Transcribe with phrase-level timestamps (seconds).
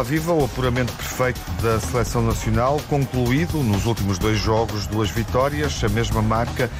[0.00, 5.82] Olá Viva, o apuramento perfeito da Seleção Nacional, concluído nos últimos dois jogos, duas vitórias,
[5.82, 6.70] a mesma marca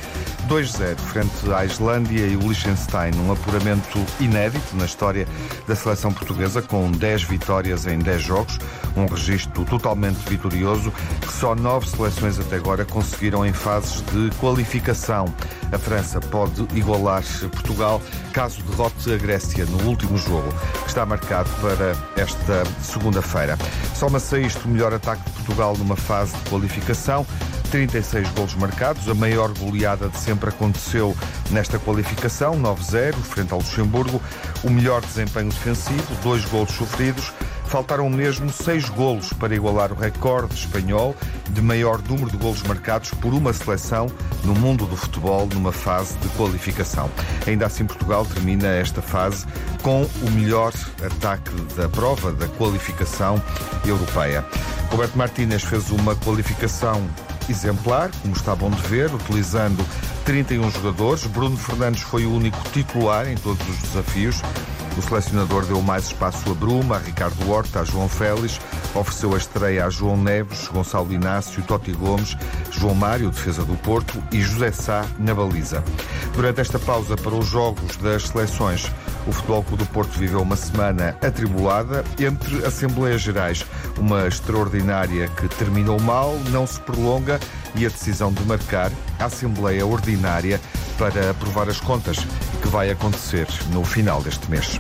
[0.51, 5.25] 2-0 frente à Islândia e o Liechtenstein, um apuramento inédito na história
[5.69, 8.59] da seleção portuguesa, com 10 vitórias em 10 jogos,
[8.97, 15.33] um registro totalmente vitorioso que só nove seleções até agora conseguiram em fases de qualificação.
[15.71, 21.49] A França pode igualar Portugal caso derrote a Grécia no último jogo, que está marcado
[21.61, 23.57] para esta segunda-feira.
[23.95, 27.25] Soma-se a isto o melhor ataque de Portugal numa fase de qualificação.
[27.71, 31.17] 36 golos marcados, a maior goleada de sempre aconteceu
[31.51, 34.21] nesta qualificação, 9-0, frente ao Luxemburgo.
[34.65, 37.33] O melhor desempenho defensivo, dois golos sofridos.
[37.67, 41.15] Faltaram mesmo seis golos para igualar o recorde espanhol
[41.51, 44.09] de maior número de golos marcados por uma seleção
[44.43, 47.09] no mundo do futebol numa fase de qualificação.
[47.47, 49.47] Ainda assim, Portugal termina esta fase
[49.83, 53.41] com o melhor ataque da prova da qualificação
[53.87, 54.45] europeia.
[54.91, 57.09] Roberto Martínez fez uma qualificação
[57.49, 59.85] exemplar, como está bom de ver, utilizando
[60.25, 61.27] 31 jogadores.
[61.27, 64.43] Bruno Fernandes foi o único titular em todos os desafios.
[64.97, 68.61] O selecionador deu mais espaço a Bruma, a Ricardo Horta, a João Félix,
[68.95, 72.37] ofereceu a estreia a João Neves, Gonçalo Inácio, Totti Gomes,
[72.71, 75.83] João Mário, defesa do Porto, e José Sá na baliza.
[76.35, 78.91] Durante esta pausa para os jogos das seleções,
[79.27, 83.65] o Futebol Clube do Porto viveu uma semana atribulada entre Assembleias Gerais,
[83.99, 87.39] uma extraordinária que terminou mal, não se prolonga
[87.75, 90.61] e a decisão de marcar a Assembleia Ordinária
[91.01, 92.19] para aprovar as contas,
[92.61, 94.79] que vai acontecer no final deste mês.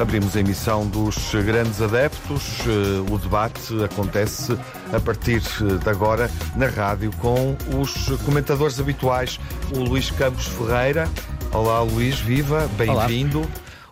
[0.00, 2.60] Abrimos a emissão dos grandes adeptos.
[3.10, 4.56] O debate acontece
[4.92, 9.40] a partir de agora na rádio com os comentadores habituais.
[9.74, 11.08] O Luís Campos Ferreira.
[11.52, 13.42] Olá, Luís, viva, bem-vindo.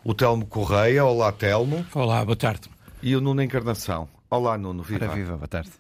[0.05, 1.05] O Telmo Correia.
[1.05, 1.85] Olá, Telmo.
[1.93, 2.71] Olá, boa tarde.
[3.03, 4.09] E o Nuno Encarnação.
[4.31, 5.07] Olá, Nuno, viva.
[5.07, 5.73] Ora, viva, boa tarde.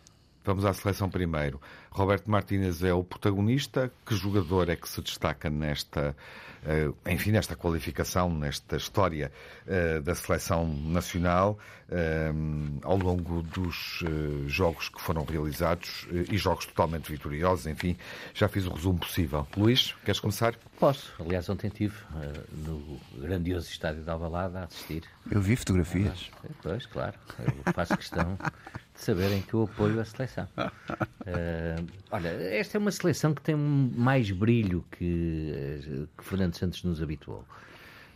[0.44, 1.60] Vamos à seleção primeiro.
[1.98, 3.90] Roberto Martínez é o protagonista.
[4.06, 6.16] Que jogador é que se destaca nesta,
[7.06, 9.32] enfim, nesta qualificação, nesta história
[10.02, 11.58] da seleção nacional
[12.82, 14.04] ao longo dos
[14.46, 17.66] jogos que foram realizados e jogos totalmente vitoriosos?
[17.66, 17.96] Enfim,
[18.32, 19.46] já fiz o resumo possível.
[19.56, 20.54] Luís, queres começar?
[20.78, 21.12] Posso.
[21.18, 21.96] Aliás, ontem estive
[22.52, 25.02] no grandioso estádio da Alvalada a assistir.
[25.30, 26.30] Eu vi fotografias.
[26.62, 27.14] Pois, claro.
[27.38, 28.38] Eu faço questão
[28.98, 30.48] de saberem que eu apoio a seleção.
[30.58, 37.00] Uh, olha, esta é uma seleção que tem mais brilho que, que Fernando Santos nos
[37.00, 37.44] habituou.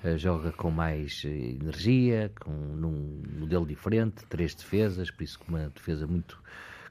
[0.04, 5.71] Uh, joga com mais energia, com num modelo diferente, três defesas, por isso com uma
[5.71, 6.42] defesa muito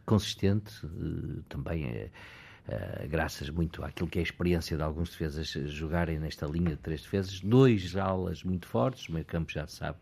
[0.06, 2.10] consistente, uh, também
[3.10, 7.02] graças muito àquilo que é a experiência de alguns defesas jogarem nesta linha de três
[7.02, 9.98] defesas, dois alas muito fortes, o meio campo já sabe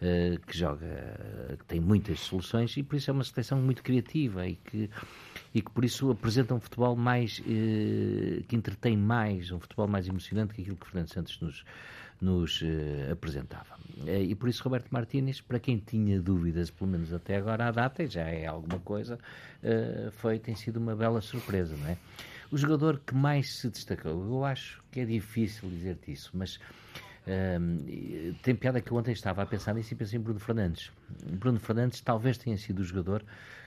[0.00, 4.46] uh, que joga, que tem muitas soluções e por isso é uma seleção muito criativa
[4.46, 4.90] e que,
[5.54, 10.08] e que por isso apresenta um futebol mais, uh, que entretém mais, um futebol mais
[10.08, 11.64] emocionante que aquilo que Fernando Santos nos,
[12.20, 12.62] nos
[13.12, 13.76] apresentava.
[14.06, 18.02] e por isso Roberto Martínez, para quem tinha dúvidas, pelo menos até agora à data,
[18.02, 19.18] e já é alguma coisa,
[20.12, 21.98] foi, tem sido uma bela surpresa, não é?
[22.50, 26.60] O jogador que mais se destacou, eu acho que é difícil dizer-te isso, mas
[27.26, 30.92] um, tem piada que eu ontem estava a pensar nisso e pensei em Bruno Fernandes.
[31.32, 33.24] Bruno Fernandes talvez tenha sido o jogador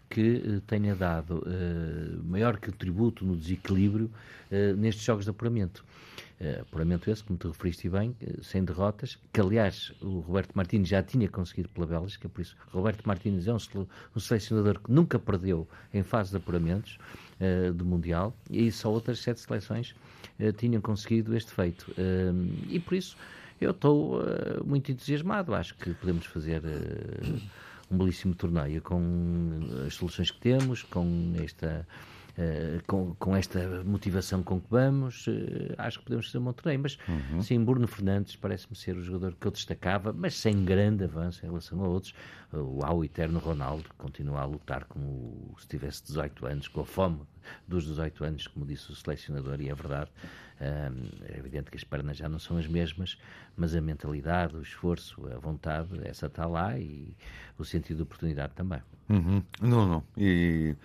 [0.09, 4.09] que uh, tenha dado uh, maior contributo no desequilíbrio
[4.51, 5.85] uh, nestes jogos de apuramento.
[6.61, 11.27] apuramento esse, como tu referiste bem, sem derrotas, que aliás o Roberto Martins já tinha
[11.27, 13.57] conseguido pela Bélgica, por isso Roberto Martins é um,
[14.15, 16.97] um selecionador que nunca perdeu em fase de apuramentos
[17.75, 19.95] do Mundial e só outras sete seleções
[20.57, 21.93] tinham conseguido este feito.
[22.69, 23.17] e por isso
[23.59, 25.53] eu estou uh, muito entusiasmado.
[25.53, 27.41] Acho que podemos fazer uh,
[27.91, 31.87] um belíssimo torneio com as soluções que temos, com esta.
[32.37, 35.31] Uh, com, com, esta motivação com que vamos, uh,
[35.77, 36.79] acho que podemos fazer um bom torneio.
[36.79, 37.41] Mas uhum.
[37.41, 41.49] sim, Bruno Fernandes parece-me ser o jogador que eu destacava, mas sem grande avanço em
[41.49, 42.13] relação a outros.
[42.53, 46.85] Uh, há o eterno Ronaldo, continua a lutar como se tivesse 18 anos, com a
[46.85, 47.19] fome
[47.67, 50.09] dos 18 anos, como disse o selecionador, e é verdade.
[50.59, 53.17] é evidente que as pernas já não são as mesmas,
[53.57, 57.15] mas a mentalidade, o esforço, a vontade, essa está lá e
[57.57, 58.81] o sentido de oportunidade também.
[59.09, 59.43] Uhum.
[59.61, 60.03] Não, não.
[60.15, 60.75] E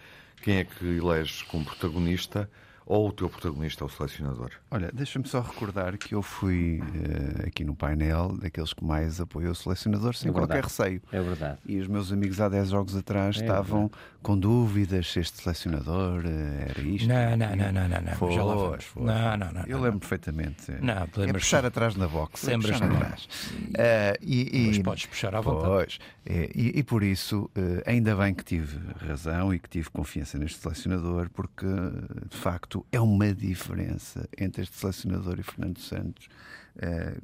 [0.44, 2.50] quem é que elege como protagonista
[2.86, 4.50] ou o teu protagonista, o selecionador?
[4.70, 9.52] Olha, deixa-me só recordar que eu fui uh, aqui no painel daqueles que mais apoiou
[9.52, 11.00] o selecionador sem é qualquer receio.
[11.10, 11.58] É verdade.
[11.64, 14.02] E os meus amigos há 10 jogos atrás é estavam verdade.
[14.22, 17.08] com dúvidas se este selecionador uh, era isto.
[17.08, 18.00] Não, não, não, não, não.
[18.02, 18.12] não.
[18.14, 18.84] Foi, Já lá vamos.
[18.84, 19.02] Foi.
[19.02, 19.62] Não, não, não.
[19.66, 20.72] Eu lembro perfeitamente.
[20.80, 22.46] Não, é puxar atrás na box.
[22.46, 23.24] É Lembras puxar atrás.
[23.24, 25.64] Uh, e, e, Mas podes puxar à vontade.
[25.66, 25.98] Pois.
[26.26, 27.50] E, e, por isso,
[27.84, 33.00] ainda bem que tive razão e que tive confiança neste selecionador, porque de facto é
[33.00, 36.28] uma diferença entre este selecionador e Fernando Santos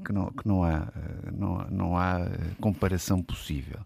[0.04, 2.28] que, não, que não, há, eh, não, não há eh,
[2.60, 3.80] comparação possível.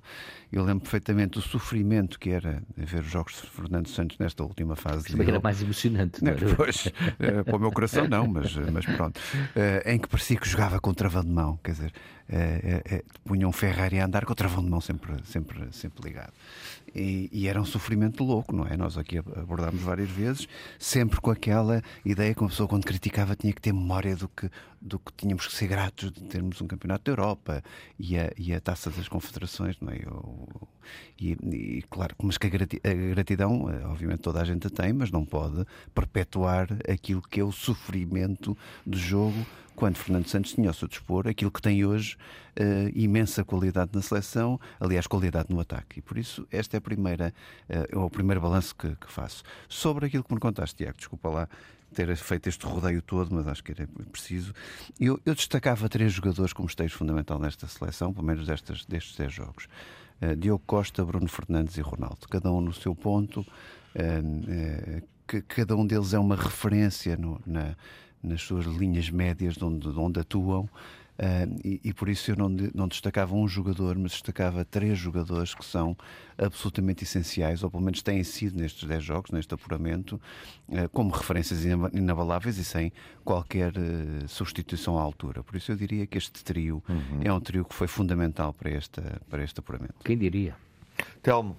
[0.53, 4.77] Eu lembro perfeitamente do sofrimento que era ver os jogos de Fernando Santos nesta última
[4.77, 5.07] fase.
[5.07, 6.55] Também era mais emocionante, não era?
[6.55, 6.93] Pois,
[7.45, 9.21] para o meu coração não, mas, mas pronto.
[9.85, 11.93] Em que parecia que jogava com travão de mão, quer dizer,
[13.25, 16.33] punha um Ferrari a andar com o travão de mão sempre, sempre, sempre ligado.
[16.95, 18.77] E, e, era um sofrimento louco, não é?
[18.77, 20.47] Nós aqui abordámos várias vezes,
[20.79, 24.49] sempre com aquela ideia que uma pessoa, quando criticava, tinha que ter memória do que,
[24.81, 27.63] do que tínhamos que ser gratos de termos um campeonato da Europa
[27.99, 30.01] e a, e a taça das confederações, não é?
[31.19, 32.51] E, e claro, mas que a
[33.15, 35.65] gratidão, eh, obviamente toda a gente a tem, mas não pode
[35.95, 41.27] perpetuar aquilo que é o sofrimento do jogo quando Fernando Santos tinha ao seu dispor
[41.27, 42.17] aquilo que tem hoje,
[42.59, 45.99] uh, imensa qualidade na seleção, aliás, qualidade no ataque.
[45.99, 47.35] E por isso, esta é a primeira,
[47.93, 49.43] uh, o primeiro balanço que, que, faço.
[49.69, 51.49] Sobre aquilo que me contaste, Tiago, desculpa lá
[51.95, 54.53] ter feito este rodeio todo, mas acho que era preciso.
[55.01, 59.33] Eu, eu destacava três jogadores como estejo fundamental nesta seleção, pelo menos destas, destes 10
[59.33, 59.69] jogos.
[60.21, 63.45] Uh, Diogo Costa, Bruno Fernandes e Ronaldo, cada um no seu ponto,
[65.27, 67.75] que cada um deles é uma referência no, na,
[68.23, 70.69] nas suas linhas médias de onde, de onde atuam.
[71.15, 75.55] Uh, e, e, por isso eu não, não destacava um jogador, mas destacava três jogadores
[75.55, 75.97] que são
[76.37, 80.21] absolutamente essenciais, ou pelo menos têm sido nestes 10 jogos, neste apuramento,
[80.69, 82.93] uh, como referências inabaláveis e sem
[83.25, 85.45] qualquer uh, substituição à altura.
[85.45, 87.21] Por isso eu diria que este trio uhum.
[87.23, 89.95] é um trio que foi fundamental para, esta, para este apuramento.
[90.05, 90.57] Quem diria?
[91.23, 91.57] Telmo,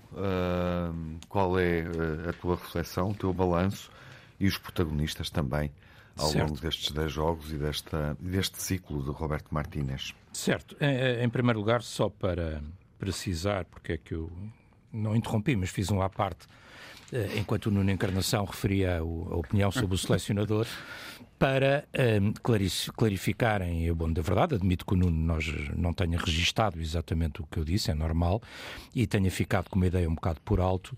[1.27, 1.83] qual é
[2.29, 3.91] a tua reflexão, o teu balanço
[4.39, 5.71] e os protagonistas também
[6.17, 6.49] ao certo.
[6.49, 10.13] longo destes 10 jogos e desta, deste ciclo de Roberto Martínez.
[10.31, 10.75] Certo.
[10.79, 12.61] Em, em, primeiro lugar, só para
[12.97, 14.31] precisar, porque é que eu
[14.91, 16.47] não interrompi, mas fiz um à parte,
[17.11, 20.65] eh, enquanto o Nuno Encarnação referia a, opinião sobre o selecionador,
[21.37, 21.85] para
[22.21, 22.33] um,
[22.93, 25.45] clarificarem, bom, da verdade, admito que o Nuno nós
[25.75, 28.41] não tenha registado exatamente o que eu disse, é normal,
[28.93, 30.97] e tenha ficado com uma ideia um bocado por alto,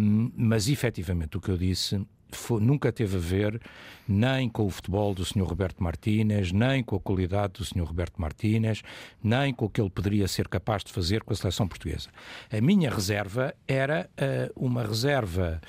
[0.00, 3.60] um, mas efetivamente o que eu disse foi, nunca teve a ver
[4.08, 5.42] nem com o futebol do Sr.
[5.42, 7.84] Roberto Martínez, nem com a qualidade do Sr.
[7.84, 8.82] Roberto Martínez,
[9.22, 12.08] nem com o que ele poderia ser capaz de fazer com a seleção portuguesa.
[12.50, 15.60] A minha reserva era uh, uma reserva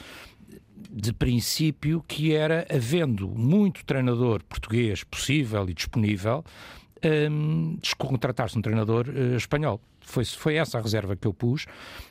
[0.89, 6.45] de princípio que era, havendo muito treinador português possível e disponível,
[7.03, 9.81] um, ehm, descontratar-se um treinador uh, espanhol.
[10.07, 11.65] Foi, foi essa a reserva que eu pus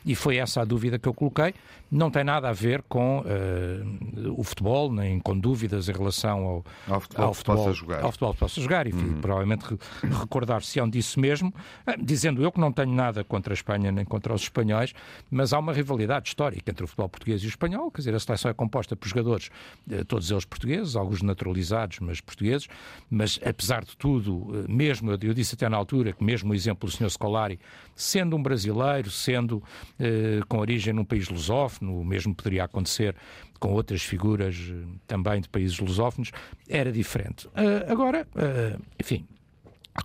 [0.05, 1.53] e foi essa a dúvida que eu coloquei.
[1.89, 6.65] Não tem nada a ver com uh, o futebol, nem com dúvidas em relação ao,
[6.87, 8.03] ao futebol, ao futebol, que possa jogar.
[8.03, 9.21] Ao futebol que possa jogar e uhum.
[9.21, 9.65] provavelmente
[10.03, 11.49] recordar-se-ão disso mesmo,
[11.87, 14.93] uh, dizendo eu que não tenho nada contra a Espanha nem contra os espanhóis,
[15.31, 18.19] mas há uma rivalidade histórica entre o futebol português e o espanhol, quer dizer, a
[18.19, 19.49] seleção é composta por jogadores,
[19.89, 22.67] uh, todos eles portugueses, alguns naturalizados, mas portugueses,
[23.09, 26.95] mas apesar de tudo, mesmo, eu disse até na altura que mesmo o exemplo do
[26.95, 27.09] Sr.
[27.09, 27.59] Scolari
[27.97, 29.61] sendo um brasileiro, sendo
[29.99, 33.15] eh, com origem num país lusófono, o mesmo poderia acontecer
[33.59, 36.31] com outras figuras eh, também de países lusófonos,
[36.69, 37.47] era diferente.
[37.47, 39.25] Uh, agora, uh, enfim,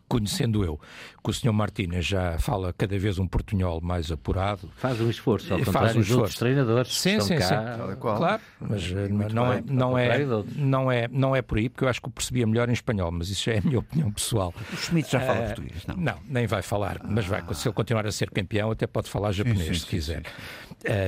[0.09, 0.81] conhecendo eu
[1.23, 1.52] que o Sr.
[1.52, 4.69] Martínez já fala cada vez um portunhol mais apurado.
[4.76, 6.21] Faz um esforço, ao contrário faz um esforço.
[6.21, 6.99] outros treinadores.
[6.99, 7.97] Sim, sim, cá, sim.
[8.00, 10.26] Claro, mas eh, não, é, não, é,
[10.57, 13.12] não, é, não é por aí, porque eu acho que o percebia melhor em espanhol,
[13.12, 14.52] mas isso já é a minha opinião pessoal.
[14.73, 15.97] O Schmidt já fala uh, português, não?
[15.97, 19.31] Não, nem vai falar, mas vai, se ele continuar a ser campeão, até pode falar
[19.31, 20.23] japonês, sim, sim, se quiser.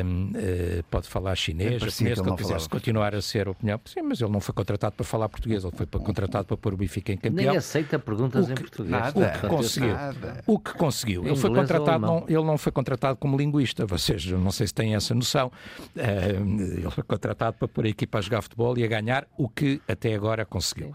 [0.05, 3.81] Um, uh, pode falar chinês, é japonês, se quiser, se continuar a ser opinião.
[3.85, 6.77] Sim, mas ele não foi contratado para falar português, ele foi contratado para pôr o
[6.77, 7.49] Benfica em campeão.
[7.51, 8.91] Nem aceita perguntas que, em português.
[8.91, 9.93] Nada, o que conseguiu.
[9.93, 10.04] Nada.
[10.47, 11.27] O que conseguiu.
[11.27, 14.95] Ele foi, contratado, não, ele não foi contratado como linguista, vocês não sei se têm
[14.95, 15.51] essa noção.
[15.97, 19.49] Uh, ele foi contratado para pôr a equipa a jogar futebol e a ganhar o
[19.49, 20.95] que até agora conseguiu.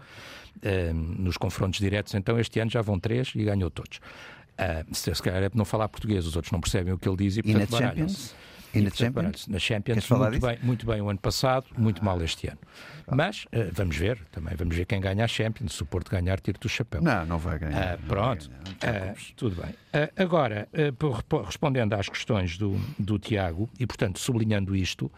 [0.62, 3.98] Uh, nos confrontos diretos, então este ano já vão três e ganhou todos.
[4.58, 7.38] Uh, se, calhar é não falar português, os outros não percebem o que ele diz
[7.38, 8.14] e, E na portanto, baralham-se.
[8.14, 8.50] Champions?
[8.72, 9.48] E na Champions?
[9.48, 12.58] Na Champions, muito bem, muito bem o ano passado, muito mal este ano.
[13.10, 15.74] Mas eh, vamos ver, também vamos ver quem ganha a Champions.
[15.74, 17.02] Se o Porto ganhar, tiro-te o chapéu.
[17.02, 17.76] Não, não vai ganhar.
[17.76, 19.32] Ah, não vai pronto, ganhar, Ah, preocupes.
[19.36, 19.74] tudo bem.
[19.92, 20.92] Ah, agora, ah,
[21.26, 25.10] por- respondendo às questões do, do Tiago, e portanto sublinhando isto,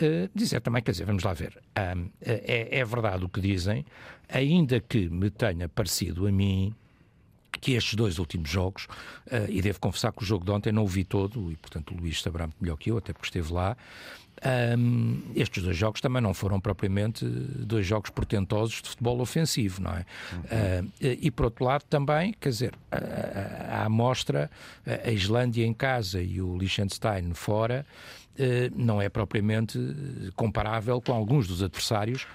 [0.00, 3.84] ah, dizer também, quer dizer, vamos lá ver, ah, é, é verdade o que dizem,
[4.28, 6.74] ainda que me tenha parecido a mim
[7.58, 8.86] que estes dois últimos jogos,
[9.30, 11.94] ah, e devo confessar que o jogo de ontem não o vi todo, e portanto
[11.94, 13.76] o Luís saberá muito melhor que eu, até porque esteve lá.
[14.42, 19.92] ahm, estes dois jogos também não foram propriamente dois jogos portentosos de futebol ofensivo, não
[19.92, 20.04] é?
[20.50, 24.50] Ah, e por outro lado também, quer dizer, a, a, a amostra,
[24.86, 27.86] a Islândia em casa e o Liechtenstein fora,
[28.36, 29.78] eh, não é propriamente
[30.34, 32.26] comparável com alguns dos adversários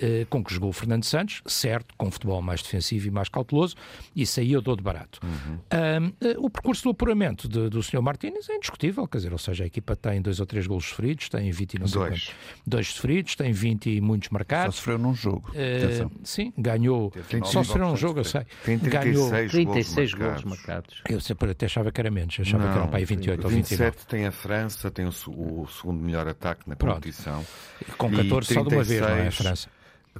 [0.00, 3.74] eh, com que jogou o Fernando Santos, certo, com futebol mais defensivo e mais cauteloso,
[4.14, 5.20] isso aí eu dou de barato.
[5.70, 8.00] Ahm, eh, o percurso do apuramento de- do Sr.
[8.02, 11.28] Martínez é indiscutível, quer dizer, ou seja, a equipa tem dois ou três golos sofridos,
[11.28, 12.10] tem 20 e não sei Dois.
[12.24, 12.34] quantos-
[12.66, 14.76] dois sofridos, tem 20 e muitos Só marcados.
[14.76, 15.50] sofreu num jogo.
[15.50, 16.10] Atenção.
[16.24, 17.12] sim, ganhou.
[17.44, 18.42] Só sofreu um opções jogo, eu sei.
[18.64, 19.28] Tem Ganhou.
[19.30, 20.68] 36, 36 golos golos marcados.
[20.96, 21.02] marcados.
[21.08, 23.84] Eu sempre até achava que era menos, achava que eram para aí 28 ou 29.
[23.90, 26.94] 27 tem a França, tem o, o segundo melhor ataque na Pronto.
[26.94, 27.44] competição.
[27.96, 29.12] Com E 14 só de uma vez, não é?
[29.12, 29.68] A 36 França.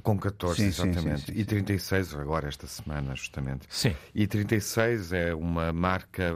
[0.01, 1.25] Com 14, Sim, sim, exatamente.
[1.27, 3.65] sim, sim, E 36 agora, esta semana, justamente.
[3.69, 3.95] Sim.
[4.13, 6.33] E 36 é uma marca,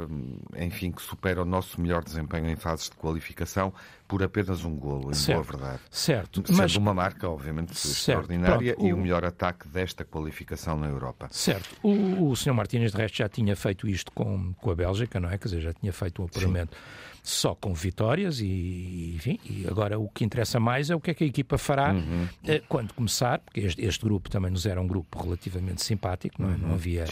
[0.58, 3.74] enfim, que supera o nosso melhor desempenho em fases de qualificação
[4.08, 5.34] por apenas um golo, em Certo.
[5.48, 5.82] boa verdade.
[5.90, 10.04] Certo, Sendo mas uma marca, obviamente, Certo, extraordinária pronto, e o- o melhor ataque desta
[10.06, 11.28] qualificação na Europa.
[11.32, 11.76] Certo.
[11.82, 12.54] O, o Sr.
[12.54, 15.38] Martínez, de resto, já tinha feito isto com, com a Bélgica, não é?
[15.38, 16.78] Quer dizer, já tinha feito um apuramento
[17.26, 21.14] só com vitórias e, enfim, e agora o que interessa mais é o que é
[21.14, 22.28] que a equipa fará Uhum.
[22.46, 26.52] eh, quando começar, porque este, este grupo também nos era um grupo relativamente simpático, não,
[26.52, 26.58] é?
[26.58, 27.06] não havia,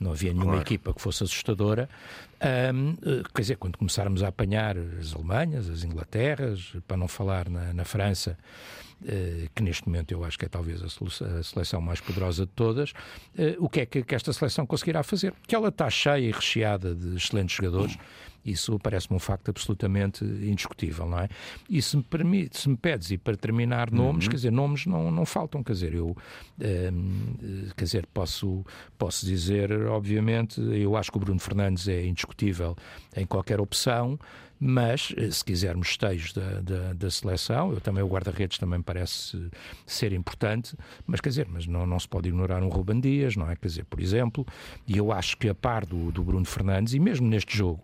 [0.00, 0.50] não havia nenhuma Uhum.
[0.52, 0.66] Claro.
[0.66, 1.90] equipa que fosse assustadora.
[2.40, 7.50] Ahm, eh, quer dizer, quando começarmos a apanhar as Alemanhas, as Inglaterras, para não falar
[7.50, 8.38] na, na França,
[9.06, 12.94] eh, que neste momento eu acho que é talvez a seleção mais poderosa de todas,
[13.36, 15.34] eh, o que é que, que esta seleção conseguirá fazer?
[15.46, 17.98] Que ela está cheia e recheada de excelentes jogadores,
[18.44, 21.28] isso parece-me um facto absolutamente indiscutível, não é?
[21.68, 25.10] E se me, permite, se me pedes, e para terminar, nomes, quer dizer, nomes não,
[25.10, 26.16] não faltam, quer dizer, eu,
[26.60, 28.64] ehm, eh, quer dizer, posso,
[28.98, 32.76] posso dizer, obviamente, eu acho que o Bruno Fernandes é indiscutível
[33.16, 34.18] em qualquer opção,
[34.60, 39.50] mas eh, se quisermos esteios da, da, da seleção, eu também o guarda-redes também parece
[39.86, 43.50] ser importante, mas quer dizer, mas não, não se pode ignorar um Ruben Dias, não
[43.50, 43.56] é?
[43.56, 44.46] Quer dizer, por exemplo,
[44.86, 47.82] e eu acho que a par do, do Bruno Fernandes, e mesmo neste jogo,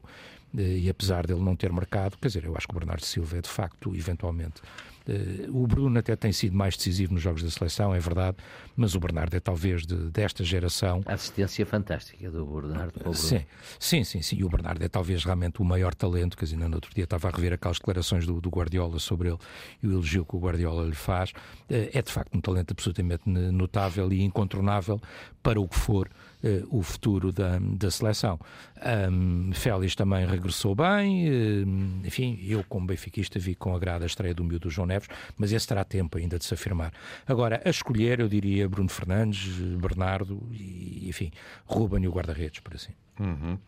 [0.56, 3.40] e apesar dele não ter marcado, quer dizer, eu acho que o Bernardo Silva é
[3.42, 4.62] de facto, eventualmente.
[5.08, 8.36] eh, O Bruno até tem sido mais decisivo nos jogos da seleção, é verdade,
[8.76, 13.12] mas o Bernardo é talvez de- desta geração A assistência fantástica do Bernardo para o
[13.12, 13.16] Bruno.
[13.16, 13.44] Sim,
[13.78, 14.36] sim, sim, sim.
[14.36, 17.04] E o Bernardo é talvez realmente o maior talento, quer dizer, ainda no outro dia
[17.04, 19.38] estava a rever aquelas declarações do, do Guardiola sobre ele
[19.82, 21.32] e o elogio que o Guardiola lhe faz.
[21.70, 25.00] Eh, É de facto um talento absolutamente notável e incontornável
[25.42, 26.35] para o que for eh,
[26.70, 28.38] o futuro da, da seleção.
[28.80, 34.34] Ahm, Félix também regressou bem, eh, enfim, eu como benfiquista vi com agrado a estreia
[34.34, 36.92] do miúdo João Neves, mas esse terá tempo ainda de se afirmar.
[37.26, 39.46] Agora, a escolher, eu diria Bruno Fernandes,
[39.80, 41.30] Bernardo e, enfim,
[41.64, 42.92] Ruben e o guarda-redes, por assim.
[43.18, 43.58] Uhum.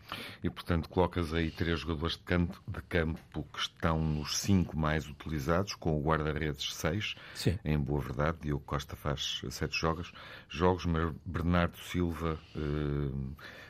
[0.43, 5.07] E, portanto, colocas aí três jogadores de campo, de campo que estão nos cinco mais
[5.07, 7.57] utilizados, com o guarda-redes seis, Sim.
[7.65, 8.37] em boa verdade.
[8.41, 10.11] Diogo Costa faz sete jogos,
[10.47, 13.11] jogos mas Bernardo Silva, eh,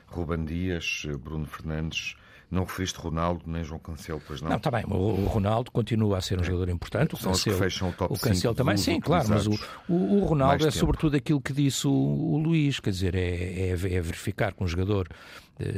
[0.07, 2.15] Ruban Dias, Bruno Fernandes.
[2.51, 4.49] Não referiste Ronaldo nem João Cancelo, pois não?
[4.49, 7.13] Não, está bem, o Ronaldo continua a ser um jogador importante.
[7.13, 9.51] O São os que Cancelo, fecham o top o Cancelo também, sim, claro, mas o,
[9.87, 10.71] o, o Ronaldo é tempo.
[10.71, 14.67] sobretudo aquilo que disse o, o Luís, quer dizer, é, é, é verificar que um
[14.67, 15.07] jogador,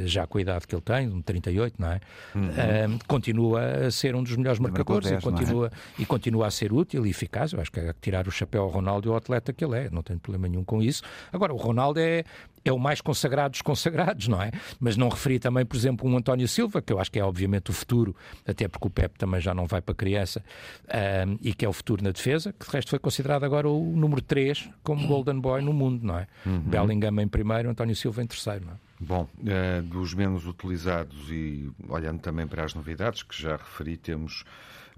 [0.04, 2.00] já com a idade que ele tem, um 38, não é?
[2.34, 2.98] Uhum.
[3.06, 5.30] Continua a ser um dos melhores marcou marcadores 10, e, é?
[5.30, 7.52] continua, e continua a ser útil e eficaz.
[7.52, 9.90] Eu acho que é tirar o chapéu ao Ronaldo e ao atleta que ele é,
[9.90, 11.02] não tenho problema nenhum com isso.
[11.32, 12.24] Agora, o Ronaldo é,
[12.64, 14.50] é o mais consagrado dos consagrados, não é?
[14.78, 17.70] Mas não referi também, por exemplo, um António Silva, que eu acho que é obviamente
[17.70, 18.14] o futuro,
[18.46, 20.44] até porque o Pepe também já não vai para criança,
[20.88, 23.96] ahm, e que é o futuro na defesa, que de resto foi considerado agora o
[23.96, 26.26] número 3 como Golden Boy no mundo, não é?
[26.44, 28.91] Bellingham em primeiro, António Silva em terceiro, não é?
[29.04, 34.44] Bom, eh, dos menos utilizados e olhando também para as novidades que já referi, temos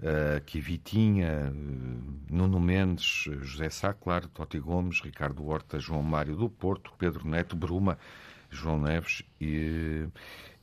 [0.01, 1.51] eh, aqui Vitinha, eh,
[2.29, 7.55] Nuno Mendes, José Sá, claro, Totti Gomes, Ricardo Horta, João Mário do Porto, Pedro Neto,
[7.55, 7.97] Bruma,
[8.51, 10.05] João Neves e,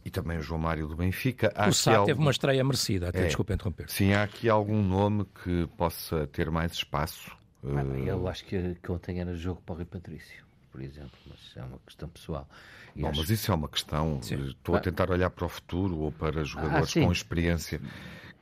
[0.04, 1.52] e também o João Mário do Benfica.
[1.56, 3.26] Há o Sá algum- teve uma estreia merecida, até É.
[3.26, 3.88] desculpa interromper.
[3.90, 7.32] Sim, há aqui algum nome que possa ter mais espaço?
[7.64, 10.44] Ah, Eu acho que, que ontem era jogo para o Rui Patrício.
[10.70, 12.48] por exemplo, mas é uma questão pessoal.
[12.94, 13.20] Bom, acho...
[13.20, 14.20] mas isso é uma questão.
[14.22, 14.48] Sim.
[14.48, 14.80] Estou a ah.
[14.80, 17.80] tentar olhar para o futuro ou para jogadores ah, com experiência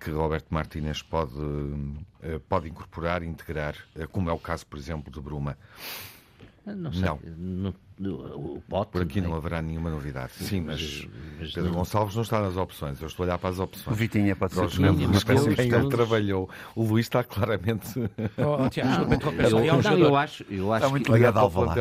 [0.00, 1.34] que Roberto Martínez pode,
[2.22, 5.58] eh, pode incorporar, integrar, eh, como é o caso, por exemplo, de Bruma.
[6.64, 7.02] Não sei.
[7.02, 7.18] Não.
[7.36, 7.74] não
[8.08, 10.32] o pote, Por aqui não, haverá nenhuma novidade.
[10.32, 11.06] Sim, mas,
[11.38, 11.78] mas Pedro não...
[11.78, 13.00] Gonçalves não está nas opções.
[13.00, 13.86] Eu estou a olhar para as opções.
[13.86, 14.80] O Vitinha pode ser.
[14.80, 16.48] Mas que trabalhou.
[16.74, 18.10] O Luís está claramente.
[18.38, 21.80] Oh, Tiago, eu, não, eu acho, eu acho está muito ligado ao Alvalade.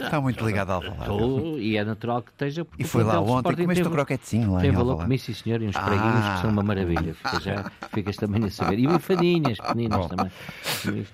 [0.00, 1.58] Está muito ligado ao Alvalade.
[1.60, 2.66] E é natural que esteja.
[2.78, 5.76] E foi lá ontem comeste o croquetezinho lá Tem valor comi, sim senhor, e uns
[5.76, 7.14] preguinhos que são uma maravilha.
[7.14, 8.78] Fica já, ficas também a saber.
[8.78, 11.06] E bifadinhas pequeninas também.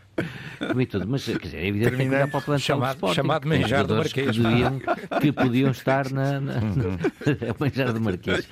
[0.59, 1.07] Comi tudo.
[1.07, 3.87] Mas, quer dizer, é evidente que tem que olhar para o plantel chamado, chamado manjar
[3.87, 4.79] do Marquês podiam,
[5.21, 6.41] que podiam estar na.
[6.41, 8.49] na é o manjar do Marquês.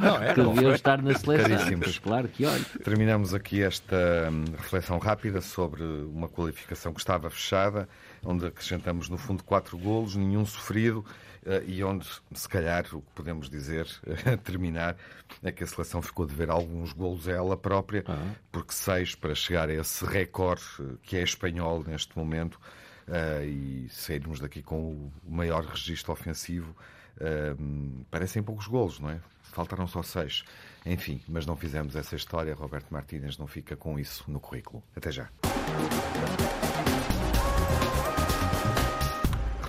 [0.00, 1.80] Não, é, que podiam estar na seleção.
[2.02, 2.64] Claro que olha.
[2.82, 7.88] Terminamos aqui esta hum, reflexão rápida sobre uma qualificação que estava fechada,
[8.24, 11.04] onde acrescentamos, no fundo, quatro golos, nenhum sofrido.
[11.44, 14.96] Uh, e onde, se calhar, o que podemos dizer, uh, terminar,
[15.42, 18.32] é que a seleção ficou de ver alguns golos a ela própria, uhum.
[18.50, 22.58] porque seis para chegar a esse recorde uh, que é espanhol neste momento
[23.08, 26.74] uh, e sairmos daqui com o maior registro ofensivo.
[27.16, 29.20] Uh, parecem poucos golos, não é?
[29.42, 30.44] Faltaram só seis.
[30.84, 32.54] Enfim, mas não fizemos essa história.
[32.54, 34.82] Roberto Martínez não fica com isso no currículo.
[34.96, 35.30] Até já.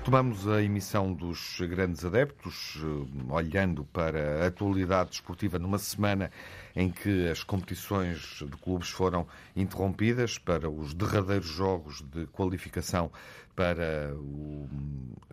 [0.05, 6.29] Retomamos a emissão dos grandes adeptos, eh, olhando para a atualidade desportiva numa semana
[6.75, 13.12] em que as competições de clubes foram interrompidas para os derradeiros jogos de qualificação
[13.55, 14.69] para o,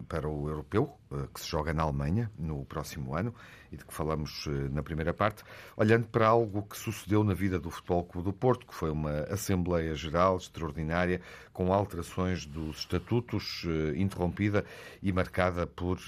[0.08, 0.98] para o europeu,
[1.32, 3.34] que se joga na Alemanha no próximo ano
[3.72, 5.42] e de que falamos eh, na primeira parte,
[5.76, 9.22] olhando para algo que sucedeu na vida do Futebol Clube do Porto, que foi uma
[9.30, 11.22] Assembleia Geral extraordinária
[11.54, 14.64] com alterações dos estatutos, eh, interrompida
[15.02, 15.98] e marcada por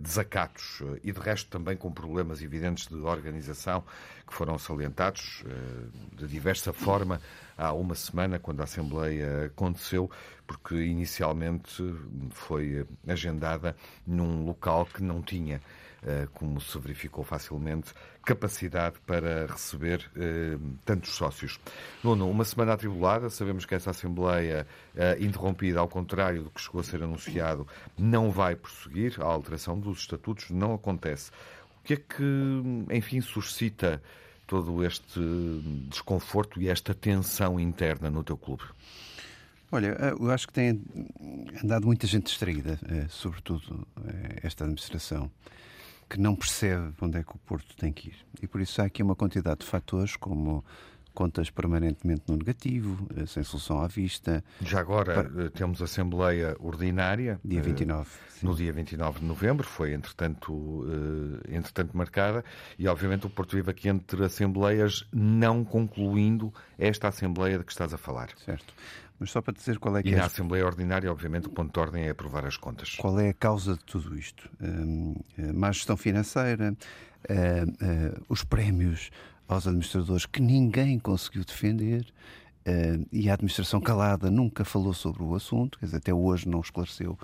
[0.00, 3.82] desacatos e de resto também com problemas evidentes de organização
[4.26, 5.44] que foram salientados
[6.12, 7.20] de diversa forma
[7.58, 10.08] há uma semana, quando a Assembleia aconteceu,
[10.46, 11.82] porque inicialmente
[12.30, 13.74] foi agendada
[14.08, 15.60] num local que não tinha
[16.00, 17.92] eh, como se verificou facilmente,
[18.24, 21.58] capacidade para receber eh, tantos sócios.
[22.04, 26.80] Nuno, uma semana atribulada, sabemos que essa Assembleia eh, interrompida, ao contrário do que chegou
[26.80, 27.66] a ser anunciado,
[27.98, 31.32] não vai prosseguir, a alteração dos estatutos não acontece.
[31.80, 32.62] O que é que,
[32.92, 34.00] enfim, suscita
[34.46, 35.20] todo este
[35.88, 38.62] desconforto e esta tensão interna no teu clube?
[39.70, 40.82] Olha, eh, eu acho que tem
[41.62, 45.30] andado muita gente distraída, eh, sobretudo eh, esta administração,
[46.08, 48.16] que não percebe onde é que o Porto tem que ir.
[48.42, 50.64] E por isso há aqui uma quantidade de fatores, como
[51.12, 54.42] contas permanentemente no negativo, sem solução à vista.
[54.62, 55.50] Já agora para...
[55.50, 57.40] temos Assembleia Ordinária.
[57.44, 58.08] Dia 29.
[58.28, 58.46] Sim.
[58.46, 60.86] No dia 29 de novembro, foi entretanto,
[61.48, 62.44] entretanto marcada,
[62.78, 67.92] e obviamente o Porto vive aqui entre Assembleias, não concluindo esta Assembleia de que estás
[67.92, 68.28] a falar.
[68.36, 68.72] Certo.
[69.18, 70.16] Mas só para dizer qual é que e é.
[70.16, 72.94] na Assembleia Ordinária, obviamente, o ponto de ordem é aprovar as contas.
[72.94, 74.48] Qual é a causa de tudo isto?
[74.60, 75.14] Um,
[75.54, 76.76] má gestão financeira,
[77.28, 79.10] uh, uh, os prémios
[79.48, 82.06] aos administradores que ninguém conseguiu defender.
[82.66, 86.60] Uh, e a administração calada nunca falou sobre o assunto, quer dizer, até hoje não
[86.60, 87.18] esclareceu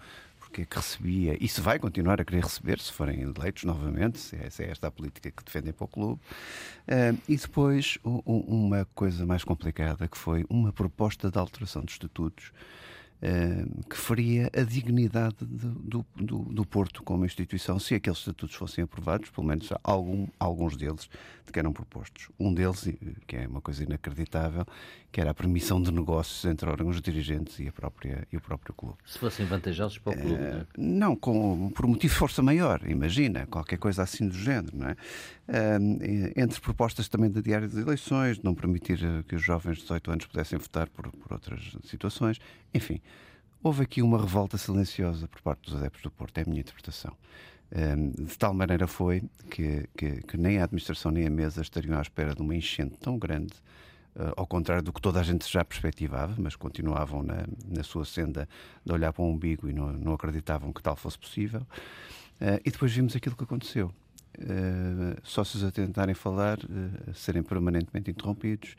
[0.63, 4.37] é que recebia e se vai continuar a querer receber, se forem eleitos novamente, se
[4.37, 6.21] é, se é esta a política que defendem para o clube.
[6.89, 12.53] Uh, e depois uma coisa mais complicada, que foi uma proposta de alteração de estatutos
[13.27, 18.85] eh, que faria a dignidade do, do, do, Porto como instituição, se aqueles estatutos fossem
[18.85, 21.09] aprovados, pelo menos algum, alguns deles
[21.47, 22.29] de que eram propostos.
[22.39, 22.87] Um deles,
[23.27, 24.67] que é uma coisa inacreditável,
[25.15, 28.75] que era a permissão de negócios entre órgãos dirigentes e, a própria, e o próprio
[28.75, 28.97] clube.
[29.07, 30.67] Se fossem vantajosos para o clube, não é?
[30.77, 34.97] Não, com, por motivo de força maior, imagina, qualquer coisa assim do género, não é?
[36.35, 39.83] entre propostas também da Diário das Eleições, de não permitir eh, que os jovens de
[39.83, 42.41] 18 anos pudessem votar por, por outras situações,
[42.75, 43.01] enfim.
[43.63, 47.17] Houve aqui uma revolta silenciosa por parte dos adeptos do Porto, é a minha interpretação.
[48.19, 52.03] De tal maneira foi que, que, que nem a administração nem a mesa estariam à
[52.03, 53.55] espera de uma enchente tão grande
[54.37, 58.49] ao contrário do que toda a gente já perspectivava, mas continuavam na, na sua senda
[58.85, 61.61] de olhar para o umbigo e não, não acreditavam que tal fosse possível.
[62.41, 63.93] Uh, e depois vimos aquilo que aconteceu.
[64.39, 66.59] Uh, sócios a tentarem falar,
[67.09, 68.77] a serem permanentemente interrompidos,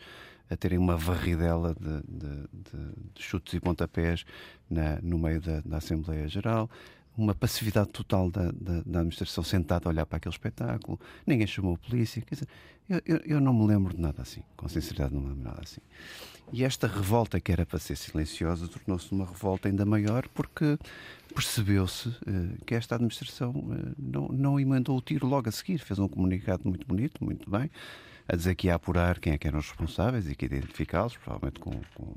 [0.49, 4.25] a terem uma varridela de, de, de, de chutes e pontapés
[4.69, 6.69] na, no meio da, da, Assembleia Geral,
[7.17, 11.75] uma passividade total da, da, da, administração sentada a olhar para aquele espetáculo, ninguém chamou
[11.75, 12.21] a polícia.
[12.21, 12.47] Quer dizer,
[12.89, 15.61] eu, eu, eu, não me lembro de nada assim, com sinceridade, não me lembro nada
[15.63, 15.81] assim.
[16.53, 20.77] E esta revolta, que era para ser silenciosa, tornou-se uma revolta ainda maior porque
[21.33, 24.55] percebeu-se uh, que esta administração uh, não, não
[24.95, 27.69] o tiro logo a seguir, fez um comunicado muito bonito, muito bem,
[28.27, 31.59] a dizer que ia apurar quem é que eram os responsáveis e que identificá-los, provavelmente
[31.59, 32.13] com, com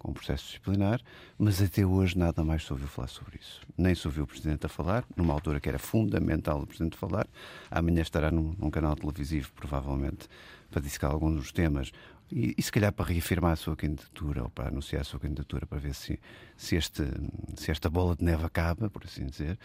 [0.00, 1.00] com o processo disciplinar,
[1.38, 3.60] mas até hoje nada mais se ouviu falar sobre isso.
[3.76, 7.28] Nem se ouviu o Presidente a falar, numa altura que era fundamental o Presidente falar.
[7.70, 10.26] Amanhã estará num, num canal televisivo, provavelmente,
[10.70, 11.92] para dissecar alguns dos temas
[12.32, 15.66] e, e, se calhar para reafirmar a sua candidatura ou para anunciar a sua candidatura,
[15.66, 16.18] para ver se,
[16.56, 17.02] se, este,
[17.56, 19.58] se esta bola de neve acaba, por assim dizer.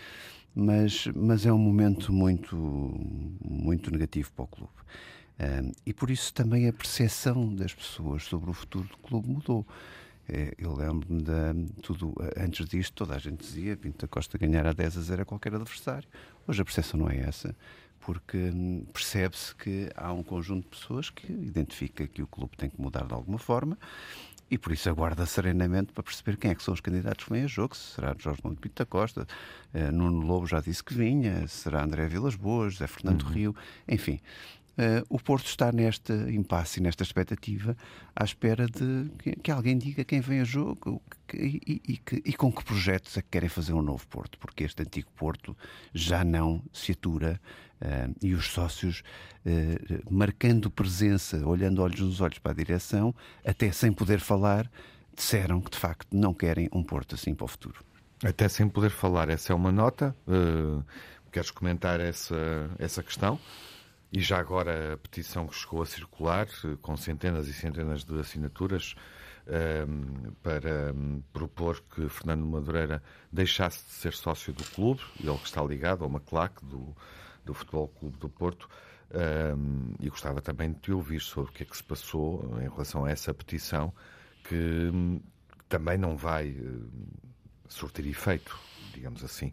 [0.53, 2.55] Mas, mas é um momento muito,
[3.43, 4.73] muito negativo para o clube.
[5.39, 9.65] Um, e por isso também a percepção das pessoas sobre o futuro do clube mudou.
[10.27, 14.65] É, eu lembro-me de tudo, antes disto, toda a gente dizia Pinto da Costa ganhar
[14.65, 16.07] a 10 a 0 a qualquer adversário.
[16.47, 17.55] Hoje a percepção não é essa,
[17.99, 22.69] porque hum, percebe-se que há um conjunto de pessoas que identifica que o clube tem
[22.69, 23.77] que mudar de alguma forma
[24.49, 27.43] e por isso aguarda serenamente para perceber quem é que são os candidatos que vêm
[27.43, 27.75] a jogo.
[27.75, 29.27] Se será Jorge Nuno Pinto da Costa,
[29.73, 33.31] eh, Nuno Lobo já disse que vinha, será André Vilas Boas, José Fernando uhum.
[33.31, 33.55] Rio,
[33.87, 34.19] enfim.
[34.77, 37.77] Uh, o Porto está neste impasse, nesta expectativa,
[38.13, 42.21] à espera de que, que alguém diga quem vem a jogo que, e, e, que,
[42.25, 45.55] e, com que projetos é que querem fazer um novo Porto, porque este antigo Porto
[45.93, 47.39] já não se atura
[47.81, 49.01] uh, e os sócios,
[49.45, 54.69] uh, marcando presença, olhando olhos nos olhos para a direção, até sem poder falar,
[55.15, 57.81] disseram que de facto não querem um Porto assim para o futuro.
[58.21, 60.13] Até sem poder falar, essa é uma nota.
[61.31, 63.39] queres comentar essa, essa questão?
[64.15, 68.17] E já agora a petição que chegou a circular, eh, com centenas e centenas de
[68.17, 68.95] assinaturas,
[69.45, 75.47] ehm, para um, propor que Fernando Madureira deixasse de ser sócio do clube, ele que
[75.47, 76.95] está ligado a uma claque do,
[77.43, 78.69] do Futebol Clube do Porto,
[79.11, 82.69] ehm, e gostava também de te ouvir sobre o que é que se passou em
[82.69, 83.93] relação a essa petição,
[84.45, 84.55] que
[84.93, 85.19] hum,
[85.67, 86.89] também não vai uh,
[87.67, 88.57] surtir efeito
[88.95, 89.51] digamos assim.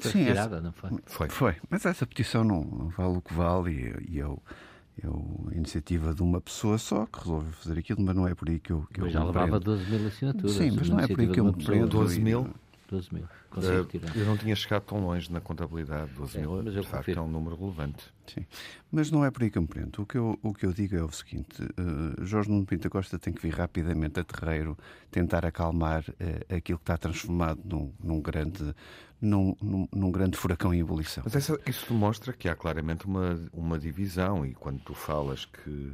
[0.00, 0.64] Foi Sim, retirada, essa...
[0.64, 0.90] não foi?
[1.06, 1.28] foi?
[1.28, 1.56] Foi.
[1.70, 4.42] Mas essa petição não, vale o que vale e, e eu
[5.02, 8.48] é a iniciativa de uma pessoa só que resolve fazer aquilo, mas não é por
[8.48, 10.52] aí que eu, que eu já levava 12 mil assinaturas.
[10.52, 11.88] Sim, mas não é por aí que eu me prendo.
[11.88, 12.50] 12 mil?
[12.92, 13.24] 12 mil.
[13.24, 16.12] Uh, eu não tinha chegado tão longe na contabilidade.
[16.12, 18.04] 12 mil, é, mas de facto, é um número relevante.
[18.26, 18.44] Sim,
[18.90, 20.02] mas não é por aí que eu me prendo.
[20.02, 23.18] O que eu, o que eu digo é o seguinte: uh, Jorge Nuno Pinto Costa
[23.18, 24.76] tem que vir rapidamente a terreiro
[25.10, 28.74] tentar acalmar uh, aquilo que está transformado num, num grande.
[29.20, 31.22] Num, num, num, grande furacão em ebulição.
[31.24, 35.92] Mas essa, isso demonstra que há claramente uma, uma divisão, e quando tu falas que,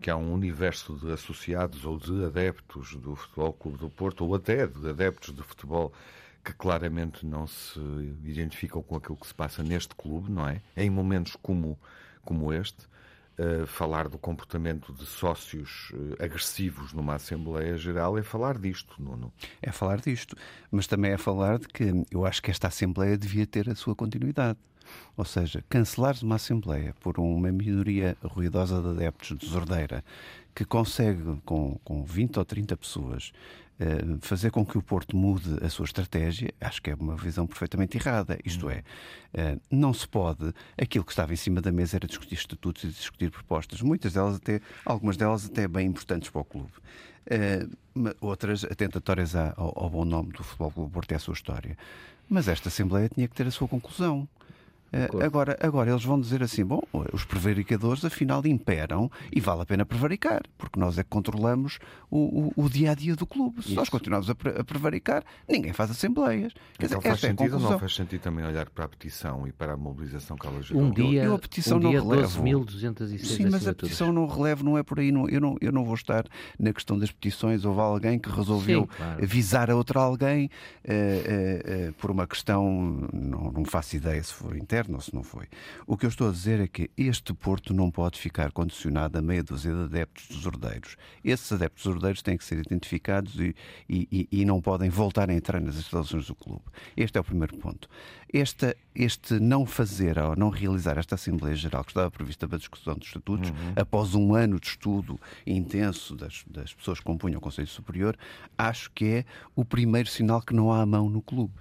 [0.00, 4.34] que há um universo de associados ou de adeptos do Futebol Clube do Porto, ou
[4.34, 5.92] até de adeptos de futebol
[6.44, 7.78] que claramente não se
[8.24, 10.60] identificam com aquilo que se passa neste clube, não é?
[10.76, 11.78] Em momentos como,
[12.22, 12.86] como este,
[13.38, 19.32] uh, falar do comportamento de sócios uh, agressivos numa Assembleia Geral é falar disto, Nuno.
[19.60, 20.36] É falar disto,
[20.70, 23.94] mas também é falar de que eu acho que esta Assembleia devia ter a sua
[23.94, 24.58] continuidade.
[25.16, 30.02] Ou seja, cancelar uma Assembleia por uma minoria ruidosa de adeptos desordeira
[30.54, 33.32] que consegue, com, com 20 ou 30 pessoas,
[34.20, 37.96] fazer com que o Porto mude a sua estratégia, acho que é uma visão perfeitamente
[37.96, 38.38] errada.
[38.44, 38.82] Isto é,
[39.32, 40.52] eh, não se pode.
[40.76, 44.36] Aquilo que estava em cima da mesa era discutir estatutos e discutir propostas, muitas delas
[44.36, 46.72] até, algumas delas até bem importantes para o clube.
[47.26, 47.66] Eh,
[48.20, 51.76] outras atentatórias ao, bom nome do Futebol Clube Porto é a sua história.
[52.28, 54.28] Mas esta Assembleia tinha que ter a sua conclusão.
[54.92, 59.66] Uh, agora, agora eles vão dizer assim: bom, os prevaricadores afinal imperam e vale a
[59.66, 61.78] pena prevaricar, porque nós é que controlamos
[62.10, 63.62] o, o, o dia a dia do clube.
[63.62, 63.76] Se Isso.
[63.76, 66.52] nós continuarmos a, pre a, prevaricar, ninguém faz assembleias.
[66.76, 68.88] Quer então dizer, faz é sentido é ou não faz sentido também olhar para a
[68.88, 70.82] petição e para a mobilização que ela gerou?
[70.82, 72.42] Um dia, eu, eu a petição um dia não relevo.
[72.42, 75.12] 12.206 Sim, mas a petição não relevo, não é por aí.
[75.12, 76.24] Não, eu, não, eu não vou estar
[76.58, 77.64] na questão das petições.
[77.64, 79.26] Houve alguém que resolveu Sim, claro.
[79.26, 80.50] visar a outra alguém
[80.84, 85.14] uh, uh, uh, por uma questão, não, não faço ideia se foi interna ou se
[85.14, 85.46] não foi.
[85.86, 89.22] O que eu estou a dizer é que este Porto não pode ficar condicionado a
[89.22, 90.96] meia dúzia de adeptos dos ordeiros.
[91.24, 93.54] Esses adeptos dos ordeiros têm que ser identificados e,
[93.88, 96.64] e, e não podem voltar a entrar nas instalações do clube.
[96.96, 97.88] Este é o primeiro ponto.
[98.32, 102.58] Este, este não fazer ou não realizar esta Assembleia Geral que estava prevista para a
[102.58, 103.72] discussão dos estatutos, uhum.
[103.74, 108.16] após um ano de estudo intenso das, das pessoas que compunham o Conselho Superior,
[108.56, 109.24] acho que é
[109.56, 111.54] o primeiro sinal que não há mão no clube.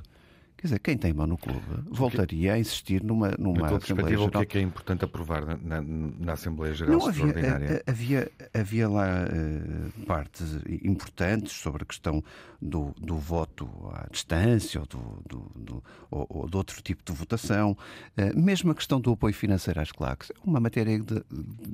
[0.59, 4.09] Quer dizer, quem tem mão no clube voltaria a insistir numa, numa Na tua Assembleia
[4.17, 4.41] perspectiva, o que Geral.
[4.41, 7.83] é que é importante aprovar na, na- na Assembleia Geral Não, havia, Extraordinária?
[7.87, 12.21] a- havia, havia lá eh, partes importantes sobre a questão
[12.61, 17.17] do, do voto à distância ou, do, do- do- ou- ou de outro tipo de
[17.17, 17.77] votação,
[18.17, 20.29] Eh, mesmo a questão do apoio financeiro às claques.
[20.31, 21.23] É uma matéria de,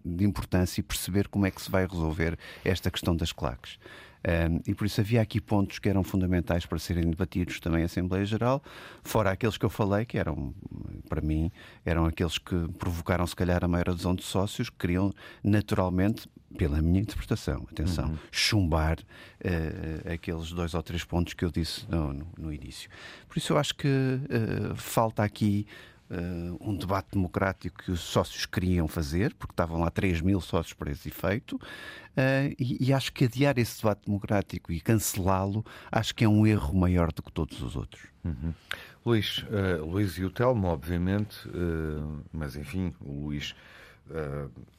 [0.06, 3.80] de importância e perceber como é que se vai resolver esta questão das claques.
[4.28, 7.86] Um, e por isso havia aqui pontos que eram fundamentais para serem debatidos também em
[7.86, 8.64] Assembleia Geral,
[9.04, 10.52] fora aqueles que eu falei, que eram,
[11.08, 11.52] para mim,
[11.86, 16.82] eram aqueles que provocaram, se calhar, a maior adesão de sócios, que queriam naturalmente, pela
[16.82, 18.98] minha interpretação, atenção, chumbar
[19.44, 22.90] eh, aqueles dois ou três pontos que eu disse no, no- no início.
[23.28, 25.68] Por isso eu acho que eh, falta aqui
[26.10, 30.74] eh, um debate democrático que os sócios queriam fazer, porque estavam lá 3 mil sócios
[30.74, 31.60] para esse efeito,
[32.16, 36.46] eh, e, e acho que adiar esse debate democrático e cancelá-lo, acho que é um
[36.46, 38.04] erro maior do que todos os outros.
[39.04, 41.38] Luís, eh, Luís e o Telmo, obviamente,
[42.32, 43.56] mas enfim, o Luís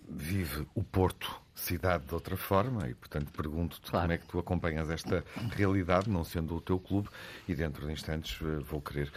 [0.09, 4.05] vive o Porto cidade de outra forma e, portanto, pergunto-te Claro.
[4.05, 7.09] como é que tu acompanhas esta realidade, não sendo o teu clube,
[7.49, 9.11] e dentro de instantes vou querer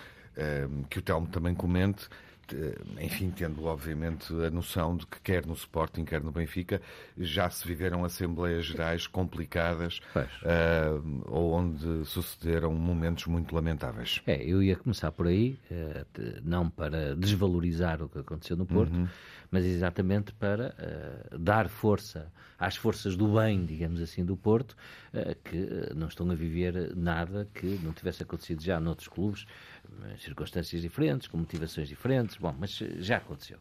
[0.89, 2.08] que o Telmo também comente.
[2.54, 6.82] eh, Enfim, tendo obviamente a noção de que quer no Sporting, quer no Benfica,
[7.18, 10.00] já se viveram assembleias gerais complicadas
[11.28, 14.22] ou onde sucederam momentos muito lamentáveis.
[14.26, 16.06] É, eu ia começar por aí, eh,
[16.44, 19.10] não para desvalorizar o que aconteceu no Porto,
[19.52, 24.76] mas exatamente para eh, dar força às forças do bem, digamos assim, do Porto,
[25.46, 29.46] que não estão a viver nada que não tivesse acontecido já noutros clubes,
[30.17, 33.58] circunstâncias diferentes, com motivações diferentes, bom, mas eh, já aconteceu.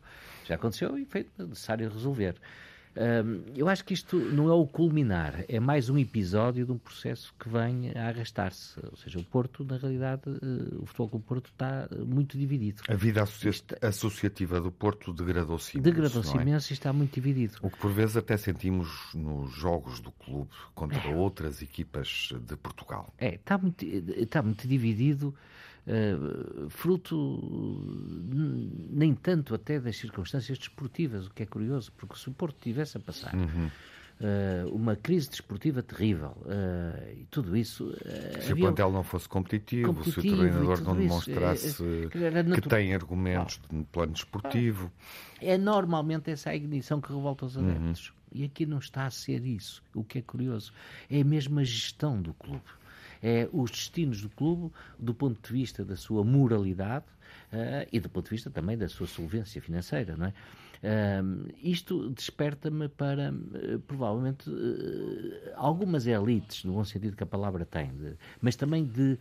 [0.47, 2.35] Já aconteceu e foi necessário resolver.
[2.97, 6.79] Hum, eu acho que isto não é o culminar, é mais um episódio de um
[6.79, 8.81] processo que vem a arrastar-se.
[8.91, 12.83] Ou seja, o Porto, na realidade, eh, o Futebol Clube Porto está eh, muito dividido.
[12.89, 16.41] A vida associa- associativa do Porto degradou-se imenso, Degradou-se é?
[16.43, 17.59] imenso e está muito dividido.
[17.63, 23.15] O que por vezes até sentimos nos jogos do clube contra outras equipas de Portugal.
[23.19, 25.33] É, está muito, está muito dividido,
[25.91, 27.41] eh, fruto
[28.91, 32.99] nem tanto até das circunstâncias desportivas, o que é curioso, porque se o Porto tivesse
[32.99, 33.33] a passar
[34.21, 37.91] eh, uma crise desportiva terrível eh, e tudo isso.
[38.41, 42.61] Se o plantel não fosse competitivo, se o competitivo treinador não isso, demonstrasse era que
[42.69, 44.93] tem argumentos no plano desportivo.
[45.41, 48.13] é normalmente essa a ignição que revolta os adeptos.
[48.31, 50.71] E aqui não está a ser isso, o que é curioso.
[51.11, 52.61] É a mesma gestão do clube.
[53.23, 57.07] É os destinos do clube do ponto de vista da sua moralidade
[57.53, 60.33] eh, e do ponto de vista também da sua solvência financeira, não é?
[60.81, 67.65] Ahm, isto desperta-me para, eh, provavelmente, eh, algumas elites, no bom sentido que a palavra
[67.67, 69.19] tem, de- mas também de.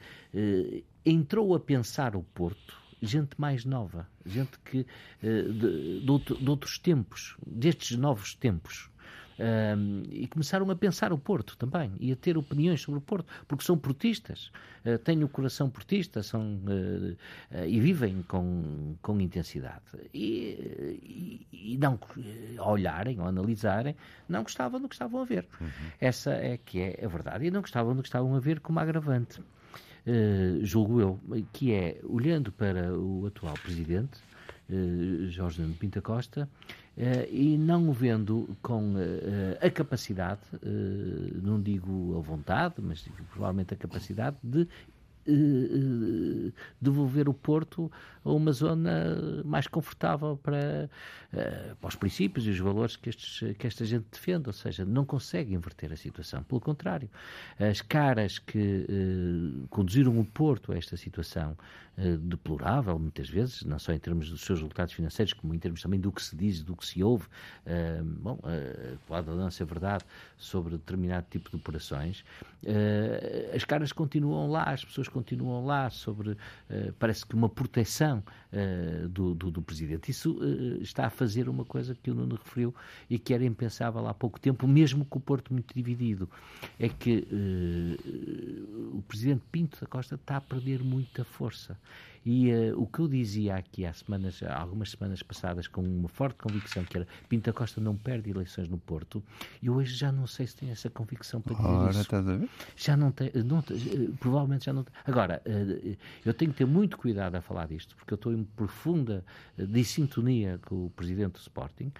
[1.05, 4.85] entrou a pensar o Porto gente mais nova, gente que
[5.21, 8.89] de, de outro- de outros tempos, destes novos tempos.
[9.39, 13.27] Ahm, e começaram a pensar o Porto também e a ter opiniões sobre o Porto,
[13.47, 14.51] porque são portistas,
[14.83, 17.15] eh, têm o coração portista são, eh,
[17.51, 19.83] eh, e vivem com, com intensidade.
[20.13, 21.99] E, e, e não
[22.57, 23.95] a olharem ou analisarem,
[24.27, 25.45] não gostavam do que estavam a ver.
[25.99, 27.45] Essa é que é a verdade.
[27.45, 29.41] E não gostavam do que estavam a ver como agravante.
[30.61, 31.19] Julgo eu,
[31.51, 34.21] que é, olhando para o atual presidente,
[35.27, 36.49] Jorge Nuno Pinta Costa,
[37.29, 43.23] e não o vendo com eh, a capacidade, eh, não digo a vontade, mas digo
[43.31, 44.67] provavelmente a capacidade de
[45.27, 47.91] eh, eh, devolver o Porto
[48.23, 50.89] a uma zona mais confortável para,
[51.33, 54.85] eh, para os princípios e os valores que, estes, que esta gente defende, ou seja,
[54.85, 56.43] não consegue inverter a situação.
[56.43, 57.09] Pelo contrário,
[57.59, 61.57] as caras que eh, conduziram o Porto a esta situação
[61.97, 65.81] eh, deplorável, muitas vezes, não só em termos dos seus resultados financeiros, como em termos
[65.81, 67.27] também do que se diz, do que se ouve,
[67.65, 68.39] eh, bom,
[69.07, 70.03] pode não ser verdade
[70.37, 72.23] sobre determinado tipo de operações,
[73.53, 75.16] as caras continuam lá, as pessoas continuam
[75.65, 76.37] lá sobre,
[76.69, 80.11] eh, parece que uma proteção eh, do, do, do Presidente.
[80.11, 82.73] Isso eh, está a fazer uma coisa que o Nuno referiu
[83.09, 86.29] e que era impensável há pouco tempo, mesmo com o Porto muito dividido,
[86.79, 87.27] é que
[88.93, 91.77] o Presidente Pinto da Costa está a perder muita força.
[92.29, 96.09] E uh, o que eu dizia aqui há semanas, há algumas semanas passadas, com uma
[96.09, 99.23] forte convicção, que era Pinta Costa não perde eleições no Porto,
[99.61, 102.01] e hoje já não sei se tem essa convicção para dizer Ora, isso.
[102.01, 102.49] Estás a ver?
[102.75, 103.63] Já não tem, não,
[104.19, 104.93] provavelmente já não tem.
[105.05, 108.43] Agora, uh, eu tenho que ter muito cuidado a falar disto, porque eu estou em
[108.43, 109.23] profunda
[109.57, 111.93] dissintonia com o presidente do Sporting,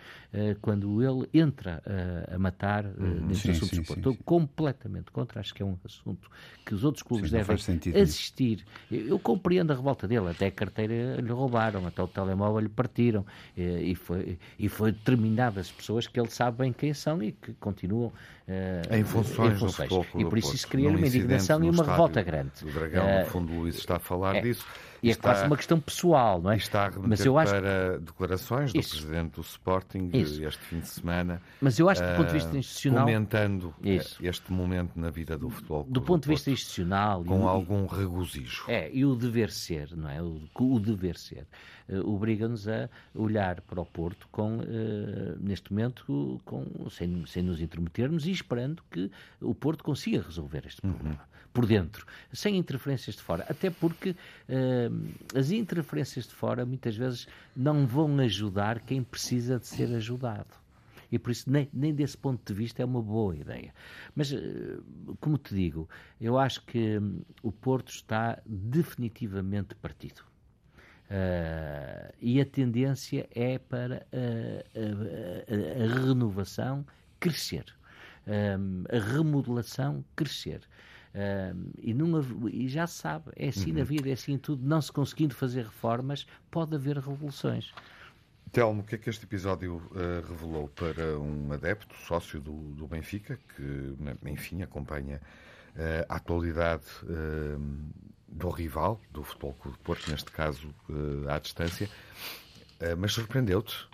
[0.62, 1.82] quando ele entra
[2.30, 4.20] a matar uhum, neste assunto sim, Estou sim.
[4.26, 6.30] completamente contra, acho que é um assunto
[6.66, 7.56] que os outros clubes sim, devem
[8.02, 8.66] assistir.
[8.92, 12.70] Eu, eu, compreendo a revolta dele, até a carteira lhe roubaram, até o telemóvel lhe
[12.70, 13.26] partiram,
[13.56, 18.08] e, foi, e foi determinadas pessoas que ele sabe bem quem são e que continuam
[18.08, 19.92] uh, em funções, em funções.
[20.16, 22.52] e por isso isso cria uma indignação e uma revolta grande.
[22.64, 24.66] O Dragão, uh, no fundo, Luís está a falar é, disso.
[25.02, 26.58] E é está, quase uma questão pessoal, não é?
[26.58, 28.92] Está a Mas eu acho para declarações do isso.
[28.92, 30.44] Presidente do Sporting isso.
[30.44, 31.42] este fim de semana.
[31.62, 33.06] Mas eu acho que do ponto de vista eh, institucional...
[33.06, 34.26] Comentando isso.
[34.26, 35.86] este momento na vida do futebol.
[35.88, 37.24] Do ponto de vista institucional...
[37.24, 38.66] Com o, algum regozijo.
[38.68, 40.22] É, e o dever ser, não é?
[40.22, 41.46] O, o dever ser.
[41.88, 44.64] Uh, Obriga-nos a olhar para o Porto com, uh,
[45.40, 50.82] neste momento, com, sem, sem nos intrometermos e esperando que o Porto consiga resolver este
[50.82, 51.10] problema.
[51.12, 53.44] Uhum por dentro, sem interferências de fora.
[53.50, 59.66] Até porque uh, as interferências de fora muitas vezes não vão ajudar quem precisa de
[59.66, 60.54] ser ajudado.
[61.12, 63.74] E por isso, nem, nem desse ponto de vista, é uma boa ideia.
[64.14, 64.84] Mas, uh,
[65.20, 65.90] como te digo,
[66.22, 70.22] eu acho que um, o Porto está definitivamente partido.
[71.10, 76.86] Uh, e a tendência é para a, a, a renovação
[77.20, 77.66] crescer,
[78.28, 80.62] a remodelação crescer.
[81.80, 83.78] E, não, e, já se sabe, é assim uhum.
[83.78, 84.66] na vida, é assim em tudo.
[84.66, 87.74] Não se conseguindo fazer reformas, pode haver revoluções.
[88.52, 92.88] Telmo, o que é que este episódio uh, revelou para um adepto, sócio do, do
[92.88, 95.22] Benfica, que, enfim, acompanha
[95.76, 97.62] uh, a atualidade uh,
[98.28, 100.74] do rival, do Futebol Clube de Porto, neste caso
[101.30, 101.90] à distância,
[103.00, 103.88] mas surpreendeu-te?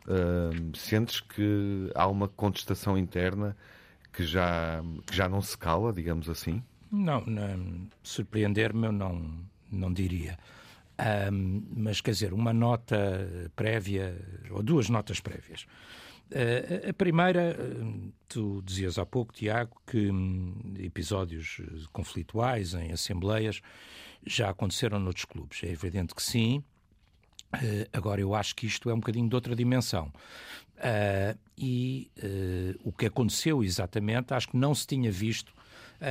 [0.76, 3.56] sentes que há uma contestação interna
[4.12, 6.64] que já, que já não se cala, digamos assim?
[6.94, 9.40] Não, não surpreender-me eu não,
[9.72, 10.38] não diria.
[11.32, 14.16] Um, mas quer dizer, uma nota prévia,
[14.52, 15.66] ou duas notas prévias.
[16.32, 17.58] Uh, a primeira,
[18.30, 23.60] tu dizias há pouco, Tiago, que um, episódios conflituais em assembleias
[24.24, 25.64] já aconteceram noutros clubes.
[25.64, 26.64] É evidente que sim.
[27.56, 30.14] Uh, agora, eu acho que isto é um bocadinho de outra dimensão.
[30.78, 32.12] Uh, e
[32.84, 35.54] o que aconteceu exatamente, acho que não se tinha visto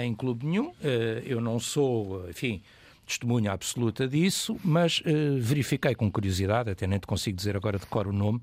[0.00, 0.72] em clube nenhum.
[0.83, 2.62] Eh, eu não sou, enfim,
[3.07, 7.85] testemunha absoluta disso, mas uh, verifiquei com curiosidade, até nem te consigo dizer agora de
[7.87, 8.38] cor o nome,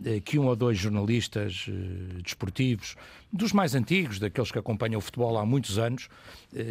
[0.00, 1.66] uh, que um ou dois jornalistas
[2.22, 2.96] desportivos,
[3.32, 6.08] dos mais antigos, daqueles que acompanham o futebol há muitos anos,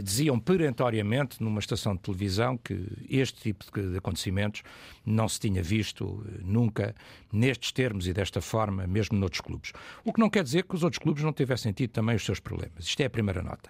[0.01, 4.63] diziam perentoriamente numa estação de televisão que este tipo de, de acontecimentos
[5.05, 6.95] não se tinha visto nunca
[7.33, 9.73] nestes termos e desta forma, mesmo noutros clubes.
[10.05, 12.39] O que não quer dizer que os outros clubes não tivessem tido também os seus
[12.39, 12.85] problemas.
[12.85, 13.69] Isto é a primeira nota.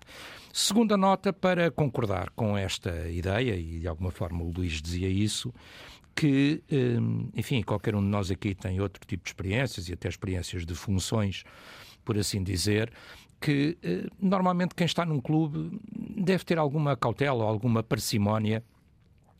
[0.55, 5.51] Segunda nota para concordar com esta ideia, e de alguma forma o Luís dizia isso,
[6.15, 10.07] que, hum, enfim, qualquer um de nós aqui tem outro tipo de experiências e até
[10.07, 11.43] experiências de funções,
[12.05, 12.93] por assim dizer,
[13.41, 18.63] que hum, normalmente quem está num clube deve ter alguma cautela ou alguma parcimónia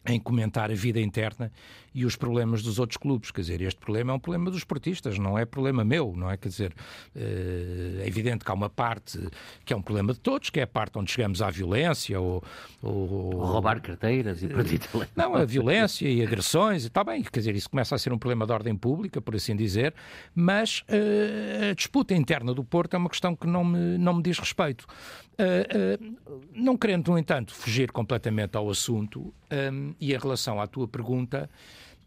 [0.06, 1.52] em comentar a vida interna
[1.94, 3.32] e os problemas dos outros clubes.
[3.32, 6.38] Quer dizer, este problema é um problema dos esportistas, não é problema meu, não é?
[6.38, 6.74] Quer dizer,
[7.16, 9.20] eh, é evidente que há uma parte
[9.64, 12.44] que é um problema de todos, que é a parte onde chegamos à violência ou...
[12.82, 14.82] ou, ou roubar carteiras e perder
[15.16, 18.46] Não, a violência e agressões, está bem, quer dizer, isso começa a ser um problema
[18.46, 19.94] de ordem pública, por assim dizer,
[20.34, 24.24] mas uh, a disputa interna do Porto é uma questão que não me, não me
[24.24, 24.86] diz respeito.
[25.34, 29.34] Uh, uh, não querendo, no entanto, fugir completamente ao assunto,
[29.72, 31.50] um, e em relação à tua pergunta,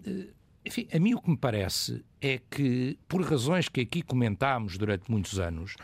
[0.07, 0.29] uh,
[0.65, 5.11] enfim, a mim o que me parece é que, por razões que aqui comentámos durante
[5.11, 5.77] muitos anos,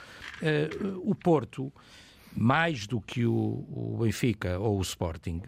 [1.04, 1.72] o Porto,
[2.34, 5.42] mais do que o, o Benfica ou o Sporting,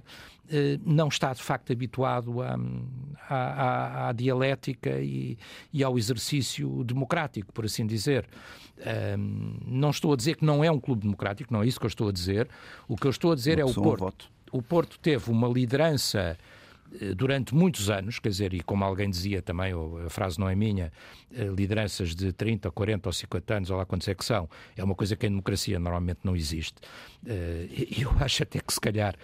[0.51, 2.57] eh, não está de facto habituado à,
[3.29, 5.39] à, à dialética e,
[5.73, 8.27] e, ao exercício democrático, por assim dizer.
[9.17, 11.87] Um, não estou a dizer que não é um clube democrático, não é isso que
[11.87, 12.49] eu estou a dizer.
[12.87, 14.29] O que eu estou a dizer é o Porto.
[14.53, 16.37] O Porto teve uma liderança
[17.17, 19.73] durante muitos anos, quer dizer, e como alguém dizia também,
[20.05, 20.93] a frase não é minha,
[21.33, 24.85] eh, lideranças de 30, 40 ou 50 anos, ou lá quantos é que são, é
[24.85, 26.77] uma coisa que em democracia normalmente não existe.
[27.27, 27.67] Eh,
[27.99, 29.17] eu acho até que se calhar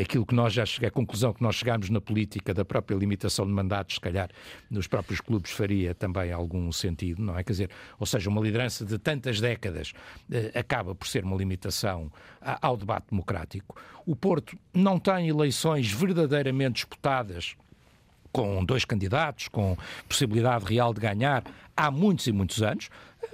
[0.00, 3.46] aquilo que nós já chegamos, a conclusão que nós chegamos na política da própria limitação
[3.46, 4.28] de mandatos, se calhar
[4.70, 7.42] nos próprios clubes faria também algum sentido, não é?
[7.42, 9.92] Quer dizer, ou seja, uma liderança de tantas décadas
[10.54, 13.76] acaba por ser uma limitação ao debate democrático.
[14.04, 17.05] O Porto não tem eleições verdadeiramente disputadas
[18.32, 19.76] com dois candidatos, com
[20.08, 21.42] possibilidade real de ganhar
[21.76, 22.88] há muitos e muitos anos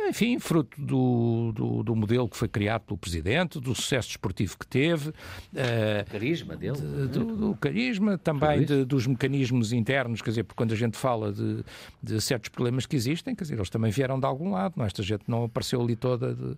[0.08, 4.66] enfim, fruto do, do, do, modelo que foi criado pelo Presidente, do sucesso desportivo que
[4.66, 5.10] teve.
[5.10, 6.76] Uh, carisma dele.
[6.76, 10.96] De, do, do, carisma, também de, dos mecanismos internos, quer dizer, porque quando a gente
[10.96, 11.64] fala de,
[12.02, 14.84] de, certos problemas que existem, quer dizer, eles também vieram de algum lado, não?
[14.84, 14.86] É?
[14.86, 16.56] esta gente não apareceu ali toda de,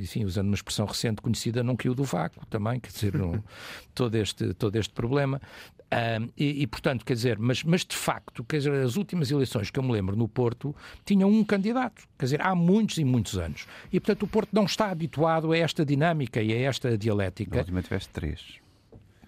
[0.00, 3.42] enfim, usando uma expressão recente conhecida, não caiu do vácuo também, quer dizer, não,
[3.94, 5.40] todo, este, todo este problema.
[5.90, 9.70] Um, e, e, portanto, quer dizer, mas, mas de facto, quer dizer, as últimas eleições
[9.70, 13.38] que eu me lembro no Porto tinham um candidato, quer dizer, há muitos e muitos
[13.38, 13.66] anos.
[13.90, 17.56] E, portanto, o Porto não está habituado a esta dinâmica e a esta dialética.
[17.56, 18.67] Na última tiveste três.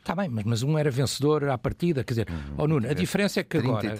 [0.00, 2.02] Está bem, mas, mas um era vencedor à partida.
[2.02, 2.54] Quer dizer, uhum.
[2.56, 3.94] oh, Nuno, a diferença é que agora,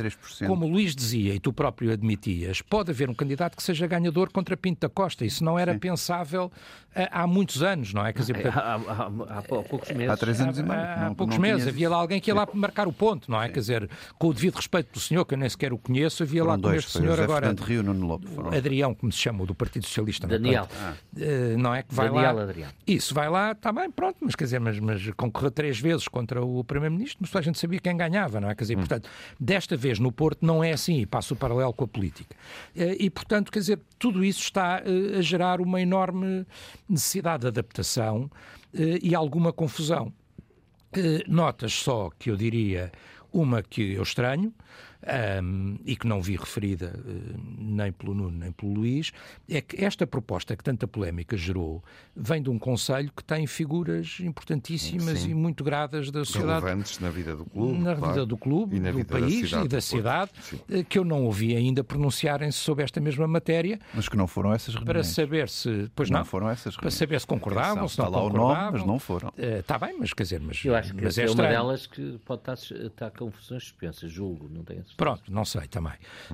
[0.46, 4.30] como o Luís dizia e tu próprio admitias, pode haver um candidato que seja ganhador
[4.32, 5.26] contra Pinto da Costa.
[5.26, 5.78] Isso não era Sim.
[5.78, 6.50] pensável
[6.94, 8.14] há, eh, há muitos anos, não é?
[8.14, 10.10] Quer dizer, portanto, há, há, há, poucos meses.
[10.10, 10.80] Há três anos e meio.
[10.80, 11.68] Há, não, poucos meses.
[11.68, 13.48] Havia lá alguém que ia lá marcar o ponto, não é?
[13.48, 13.52] Sim.
[13.52, 16.40] Quer dizer, com o devido respeito do senhor, que eu nem sequer o conheço, havia
[16.40, 17.54] foram lá dois, com este senhor agora.
[17.60, 18.26] Rio, Nuno Lobo.
[18.56, 20.26] Adrião, como se chama, do Partido Socialista.
[20.26, 20.30] É?
[20.30, 20.66] Daniel.
[21.12, 21.82] Não, não é?
[21.82, 22.42] Que vai Daniel lá.
[22.42, 22.70] Adrião.
[22.86, 26.44] Isso, vai lá, está bem, pronto, mas quer dizer, mas, mas concorreu três vezes contra
[26.44, 28.54] o Primeiro-Ministro, mas a gente sabia quem ganhava, não é?
[28.54, 28.80] Quer dizer, hum.
[28.80, 32.36] portanto, desta vez no Porto não é assim, e passo o paralelo com a política.
[32.76, 36.46] Eh, e, portanto, quer dizer, tudo isso está eh, a gerar uma enorme
[36.88, 38.30] necessidade de adaptação
[38.74, 40.12] eh, e alguma confusão.
[41.28, 42.90] Notas só que eu diria
[43.32, 44.52] uma que eu estranho,
[45.42, 49.12] um, e que não vi referida uh, nem pelo Nuno nem pelo Luís,
[49.48, 51.82] é que esta proposta que tanta polémica gerou
[52.14, 55.30] vem de um Conselho que tem figuras importantíssimas Sim.
[55.30, 56.60] e muito gradas da sociedade.
[56.60, 57.78] Relevantes na vida do clube.
[57.78, 58.12] Na claro.
[58.12, 61.82] vida do clube, do país da e da cidade, uh, que eu não ouvi ainda
[61.82, 63.80] pronunciarem-se sobre esta mesma matéria.
[63.94, 64.92] Mas que não foram essas reuniões.
[64.92, 65.90] Para saber se.
[65.94, 66.80] Pois não, não foram essas reuniões.
[66.80, 68.50] Para saber se concordavam, se não está lá concordavam.
[68.50, 69.32] O nome, mas não foram.
[69.36, 70.40] Está uh, bem, mas quer dizer.
[70.40, 73.62] Mas, eu acho que mas é, é uma delas que pode estar, estar com confusões
[73.62, 75.92] suspensas, julgo, não tenho Pronto, não sei também.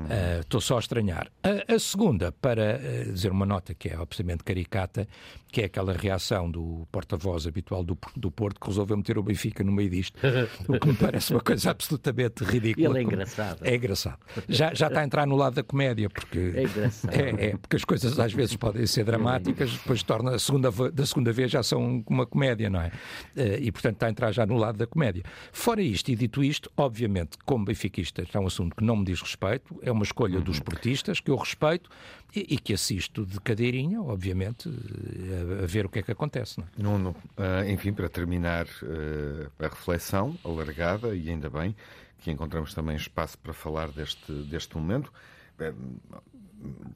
[0.09, 0.63] Eh, estou uhum.
[0.63, 1.31] uh, só a estranhar.
[1.43, 5.07] A, a segunda, para uh, dizer uma nota que é absolutamente caricata,
[5.51, 9.65] que é aquela reação do porta-voz habitual do, do Porto que resolveu meter o Benfica
[9.65, 10.19] no meio disto,
[10.69, 12.89] o que me parece uma coisa absolutamente ridícula.
[12.89, 13.59] Ele é engraçado.
[13.65, 14.19] É engraçado.
[14.49, 17.15] Já, já está a entrar no lado da comédia, porque, é, engraçado.
[17.15, 21.07] é, é porque as coisas às vezes podem ser dramáticas, depois torna a segunda, da
[21.07, 22.89] segunda vez já são uma comédia, não é?
[23.37, 25.23] Uh, e portanto está a entrar já no lado da comédia.
[25.53, 29.21] Fora isto e dito isto, obviamente, como benfiquista, é um assunto que não me diz
[29.21, 30.45] respeito, é uma escolha uhum.
[30.45, 31.91] dos portistas que eu respeito
[32.35, 36.61] e, e, que assisto de cadeirinha, obviamente, a, a, ver o que é que acontece.
[36.61, 36.83] Não é?
[36.83, 41.75] Nuno, uh, enfim, para terminar uh, a reflexão alargada, e ainda bem
[42.21, 45.13] que encontramos também espaço para falar deste, deste momento.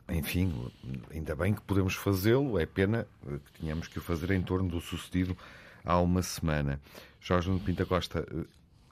[0.08, 0.70] Enfim,
[1.12, 4.80] ainda bem que podemos fazê-lo, é pena que tínhamos que o fazer em torno do
[4.80, 5.36] sucedido
[5.84, 6.80] há uma semana.
[7.20, 8.26] Jorge Nuno Pinta Costa,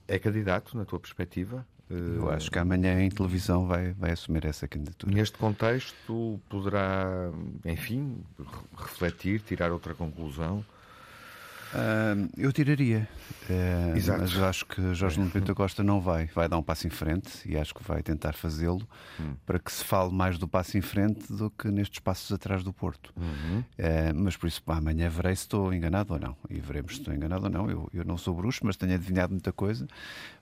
[0.06, 1.66] é candidato, na tua perspectiva?
[1.90, 5.14] Eu acho que amanhã em televisão vai, vai assumir essa candidatura.
[5.14, 7.30] Neste contexto, poderá,
[7.64, 8.18] enfim,
[8.76, 10.64] refletir, tirar outra conclusão?
[11.74, 13.06] Uh, eu tiraria,
[13.50, 16.90] uh, mas acho que Jorge Nuno Pinto Costa não vai, vai dar um passo em
[16.90, 18.88] frente e acho que vai tentar fazê-lo
[19.20, 19.34] hum.
[19.44, 22.72] para que se fale mais do passo em frente do que nestes passos atrás do
[22.72, 23.12] Porto.
[23.16, 23.58] Uhum.
[23.60, 27.12] Uh, mas por isso, amanhã verei se estou enganado ou não e veremos se estou
[27.12, 27.70] enganado ou não.
[27.70, 29.86] Eu, eu não sou bruxo, mas tenho adivinhado muita coisa,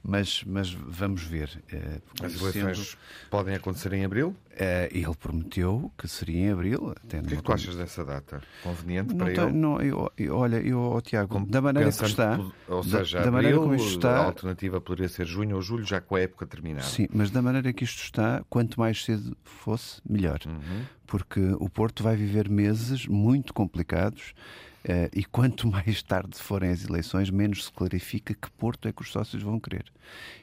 [0.02, 1.60] mas, mas vamos ver.
[2.22, 2.98] As eleições sendo...
[3.30, 4.36] podem acontecer em abril?
[4.90, 6.94] ele prometeu que seria em abril.
[6.94, 8.40] o que é que tu achas dessa data?
[8.62, 9.52] Conveniente não para ele?
[9.52, 10.80] Não, eu, eu, olha, eu,
[11.16, 12.38] Tiago, da maneira que está.
[12.68, 14.18] Ou seja, da, da maneira como isto está.
[14.18, 16.86] A alternativa poderia ser junho ou julho, já com a época terminada.
[16.86, 20.40] Sim, mas da maneira que isto está, quanto mais cedo fosse, melhor.
[20.46, 20.82] Uhum.
[21.06, 24.34] Porque o Porto vai viver meses muito complicados
[24.86, 29.02] Uh, e quanto mais tarde forem as eleições, menos se clarifica que Porto é que
[29.02, 29.84] os sócios vão querer.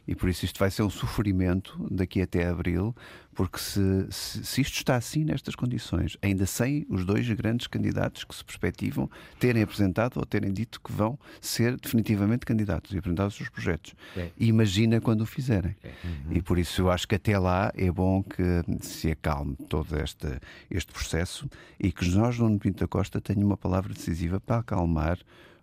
[0.05, 2.93] E por isso isto vai ser um sofrimento daqui até abril,
[3.33, 8.23] porque se, se, se, isto está assim nestas condições, ainda sem os dois grandes candidatos
[8.23, 9.09] que se perspectivam
[9.39, 13.93] terem apresentado ou terem dito que vão ser definitivamente candidatos e apresentar os seus projetos.
[14.15, 14.29] É.
[14.37, 15.75] Imagina quando o fizerem.
[15.83, 15.89] É.
[16.03, 16.37] Uhum.
[16.37, 18.43] E por isso eu acho que até lá é bom que
[18.81, 20.27] se acalme todo este,
[20.69, 25.17] este processo e que nós, no Pinto da Costa, tenha uma palavra decisiva para acalmar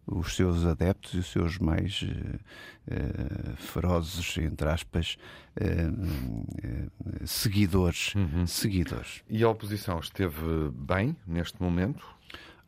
[0.06, 5.16] os seus adeptos e os seus mais uh, ferozes, entre aspas,
[5.56, 8.46] uh, seguidores, uhum.
[8.46, 9.22] seguidores.
[9.28, 12.04] E a oposição esteve bem neste momento?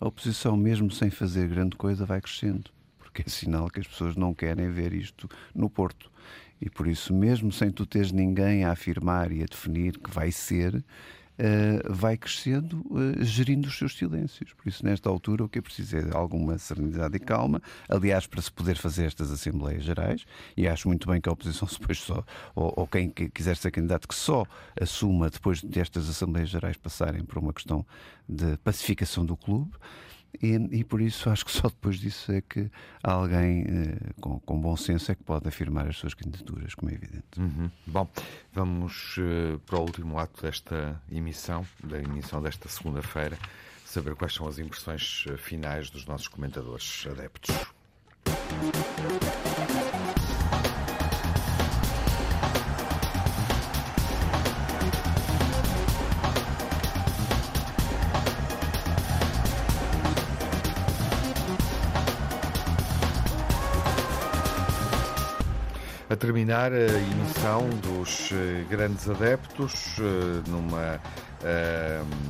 [0.01, 4.17] A oposição, mesmo sem fazer grande coisa, vai crescendo, porque é sinal que as pessoas
[4.17, 6.11] não querem ver isto no Porto.
[6.61, 10.31] E por isso, mesmo sem tu teres ninguém a afirmar e a definir que vai
[10.31, 10.85] ser,
[11.39, 14.53] uh, vai crescendo, uh, gerindo os seus silêncios.
[14.53, 17.63] Por isso, nesta altura, o que é preciso é alguma serenidade e calma.
[17.89, 20.25] Aliás, para se poder fazer estas Assembleias Gerais,
[20.57, 22.25] e acho muito bem que a oposição depois só,
[22.55, 24.45] ou, ou quem quiser ser candidato, que só
[24.81, 27.87] assuma depois destas Assembleias Gerais passarem por uma questão
[28.29, 29.73] de pacificação do clube.
[30.41, 32.71] E, e, por isso acho que só depois disso é que
[33.03, 36.95] alguém eh, com, com, bom senso é que pode afirmar as suas candidaturas, como é
[36.95, 37.39] evidente.
[37.39, 37.71] Uhum.
[37.87, 38.09] Bom,
[38.53, 43.39] vamos uh, para o último ato desta emissão, da emissão desta segunda-feira,
[43.85, 47.55] saber quais são as impressões eh, finais dos nossos comentadores adeptos.
[66.23, 71.01] Terminar a emissão dos eh, grandes adeptos eh, numa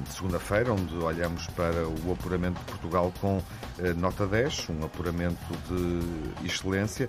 [0.08, 3.42] segunda-feira, onde olhamos para o apuramento de Portugal com
[3.78, 5.36] eh, nota 10, um apuramento
[5.68, 7.06] de excelência,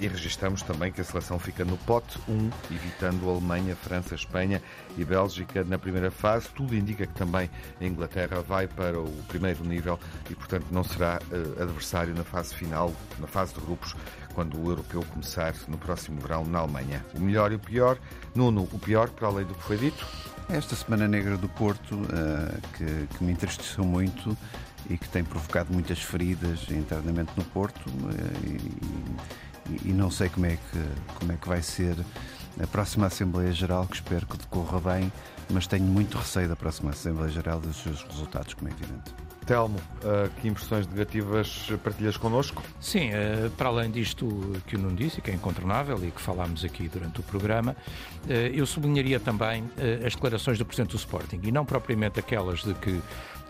[0.00, 4.60] e registramos também que a seleção fica no pote 1, evitando a Alemanha, França, Espanha
[4.98, 6.48] e Bélgica na primeira fase.
[6.48, 7.48] Tudo indica que também
[7.80, 11.20] a Inglaterra vai para o primeiro nível e, portanto, não será
[11.60, 13.94] adversário na fase final, na fase de grupos,
[14.36, 17.02] quando o europeu começar no próximo verão na Alemanha.
[17.14, 17.98] O melhor e o pior.
[18.34, 20.06] Nuno, o pior, para além do que foi dito?
[20.50, 24.36] Esta Semana Negra do Porto, uh, que, que, me entristeceu muito
[24.90, 28.92] e que tem provocado muitas feridas internamente no Porto, uh,
[29.70, 31.96] e, e, não sei como é, que, como é que vai ser
[32.62, 35.10] a próxima Assembleia Geral, que espero que decorra bem,
[35.50, 39.25] mas tenho muito receio da próxima Assembleia Geral dos seus resultados, como é evidente.
[39.46, 42.62] Telmo, uh, que impressões negativas partilhas connosco?
[42.80, 44.26] Sim, uh, para além disto
[44.66, 47.76] que o Nuno disse, que é incontornável e que falámos aqui durante o programa,
[48.26, 49.64] uh, eu sublinharia também
[50.04, 53.00] as declarações do Presidente do Sporting, e não propriamente aquelas de que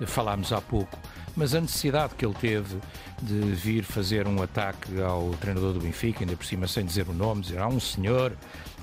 [0.07, 0.99] falámos há pouco,
[1.35, 2.79] mas a necessidade que ele teve
[3.23, 7.15] de vir fazer um ataque ao treinador do Benfica, ainda por cima sem dizer o
[7.15, 8.33] nome, dizer há um senhor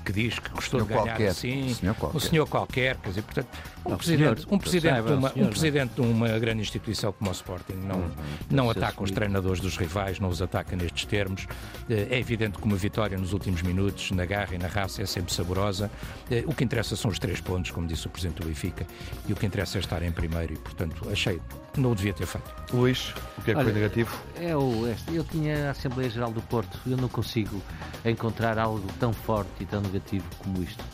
[0.04, 1.28] que diz que gostou de ganhar qualquer.
[1.28, 3.48] assim, senhor um senhor qualquer, quer dizer, portanto,
[3.84, 7.12] um não, presidente, senhor, um presidente, saiba, uma, senhor, um presidente de uma grande instituição
[7.12, 8.10] como o Sporting não, uhum,
[8.50, 11.46] não ataca os treinadores dos rivais, não os ataca nestes termos.
[11.88, 15.06] Eh, é evidente que uma vitória nos últimos minutos, na garra e na raça, é
[15.06, 15.90] sempre saborosa.
[16.30, 18.86] Eh, o que interessa são os três pontos, como disse o presidente do Benfica,
[19.26, 21.40] e o que interessa é estar em primeiro, e portanto achei
[21.76, 22.54] não o devia ter feito.
[22.72, 24.16] Luís, o que é que Olha, foi negativo?
[24.40, 27.60] É o, eu tinha a Assembleia Geral do Porto, eu não consigo
[28.04, 30.84] encontrar algo tão forte e tão negativo como isto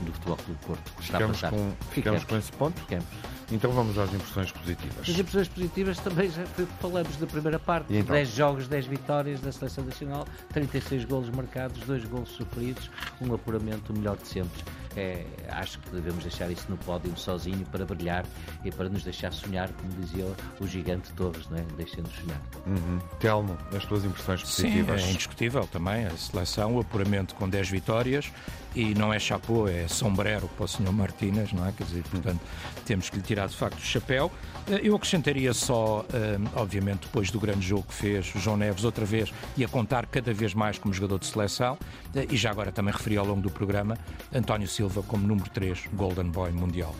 [0.00, 1.02] do Futebol Clube do Porto.
[1.02, 2.80] Ficamos, com, ficamos, ficamos com esse ponto?
[2.80, 3.06] Ficamos.
[3.50, 5.08] Então vamos às impressões positivas.
[5.08, 7.94] As impressões positivas também já foi, falamos da primeira parte.
[7.94, 8.14] Então?
[8.14, 12.90] 10 jogos, 10 vitórias da Seleção Nacional, 36 golos marcados, 2 golos sofridos,
[13.20, 14.62] um apuramento melhor de sempre.
[14.98, 18.26] É, acho que devemos deixar isso no pódio sozinho para brilhar
[18.64, 20.24] e para nos deixar sonhar, como dizia
[20.58, 21.62] o, gigante Torres, não é?
[21.76, 22.40] deixem-nos sonhar.
[22.66, 22.98] Uhum.
[23.20, 25.00] Telmo, as tuas impressões positivas?
[25.00, 28.32] Sim, é indiscutível também a seleção, o apuramento com 10 vitórias
[28.74, 30.92] e não é chapô, é sombrero para o Sr.
[30.92, 31.72] Martínez, não é?
[31.72, 32.40] Quer dizer, portanto,
[32.84, 34.30] temos que lhe tirar de facto o chapéu.
[34.68, 38.84] Eh, eu acrescentaria só, eh, obviamente, depois do grande jogo que fez o João Neves
[38.84, 41.78] outra vez e a contar cada vez mais como jogador de seleção,
[42.14, 43.98] eh, e já agora também referi ao longo do programa,
[44.32, 46.94] António Silva como número 3 Golden Boy Mundial.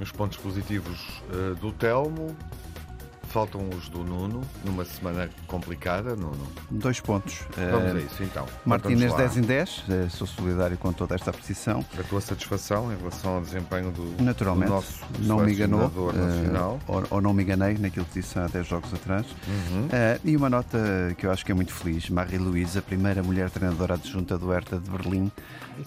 [0.00, 1.22] Os pontos positivos
[1.60, 2.36] do Telmo,
[3.28, 6.46] Faltam os do Nuno, numa semana complicada, Nuno.
[6.70, 7.40] Dois pontos.
[7.56, 8.46] Vamos a isso então.
[8.64, 11.84] Martínez 10 em 10, eh, sou solidário com toda esta apreciação.
[11.98, 16.16] A tua satisfação em relação ao desempenho do, Naturalmente, do nosso não me enganou, eh,
[16.16, 16.80] nacional?
[16.88, 19.26] Uh, ou, ou, não me enganei naquilo que disse há 10 jogos atrás.
[19.46, 19.86] Uhum.
[19.86, 20.78] Uh, e uma nota
[21.18, 24.78] que eu acho que é muito feliz, Marie-Louise, a primeira mulher treinadora adjunta do Hertha
[24.78, 25.30] de Berlim,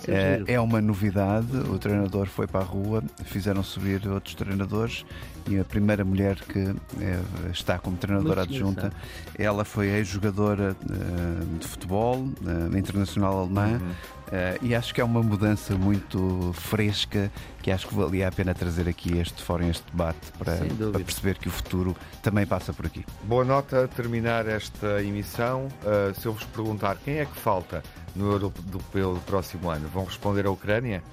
[0.08, 1.58] é, é, uma novidade.
[1.70, 5.06] O treinador foi para a rua, fizeram subir outros treinadores
[5.48, 7.20] e a primeira mulher que é,
[7.52, 8.92] está como treinadora adjunta,
[9.38, 13.80] ela foi ex-jogadora uh, de futebol uh, internacional alemã.
[13.82, 13.92] Uhum.
[14.32, 17.30] Uh, e acho que é uma mudança muito fresca
[17.62, 21.38] que acho que valia a pena trazer aqui este fórum, este debate, para, para, perceber
[21.38, 23.06] que o futuro também passa por aqui.
[23.24, 25.68] Boa nota a terminar esta emissão.
[25.84, 27.84] Uh, se eu vos perguntar quem é que falta
[28.16, 31.04] no Europeu do próximo ano, vão responder a Ucrânia?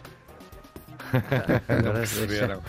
[1.84, 2.62] Não perceberam.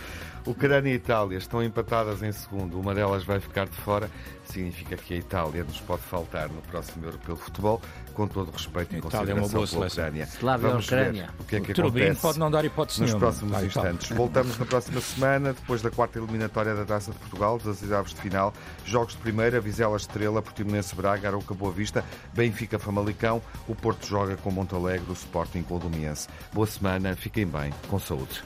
[0.45, 4.09] Ucrânia e Itália estão empatadas em segundo, uma delas vai ficar de fora,
[4.45, 7.81] significa que a Itália nos pode faltar no próximo Europeu de Futebol,
[8.13, 10.27] com todo o respeito e consideração é uma boa pela Ucrânia.
[10.41, 11.25] Vamos Ucrânia.
[11.25, 13.27] ver o que é que o acontece pode não dar hipótese nos nenhuma.
[13.27, 14.09] próximos vai, instantes.
[14.09, 18.21] Voltamos na próxima semana, depois da quarta eliminatória da Taça de Portugal, das oitavas de
[18.21, 18.53] final,
[18.85, 24.35] jogos de primeira, Vizela Estrela, Portimonense Braga, Arouca Boa Vista, Benfica Famalicão, o Porto joga
[24.37, 26.27] com Montalegre, o Sporting com o Domiense.
[26.51, 28.43] Boa semana, fiquem bem, com saúde.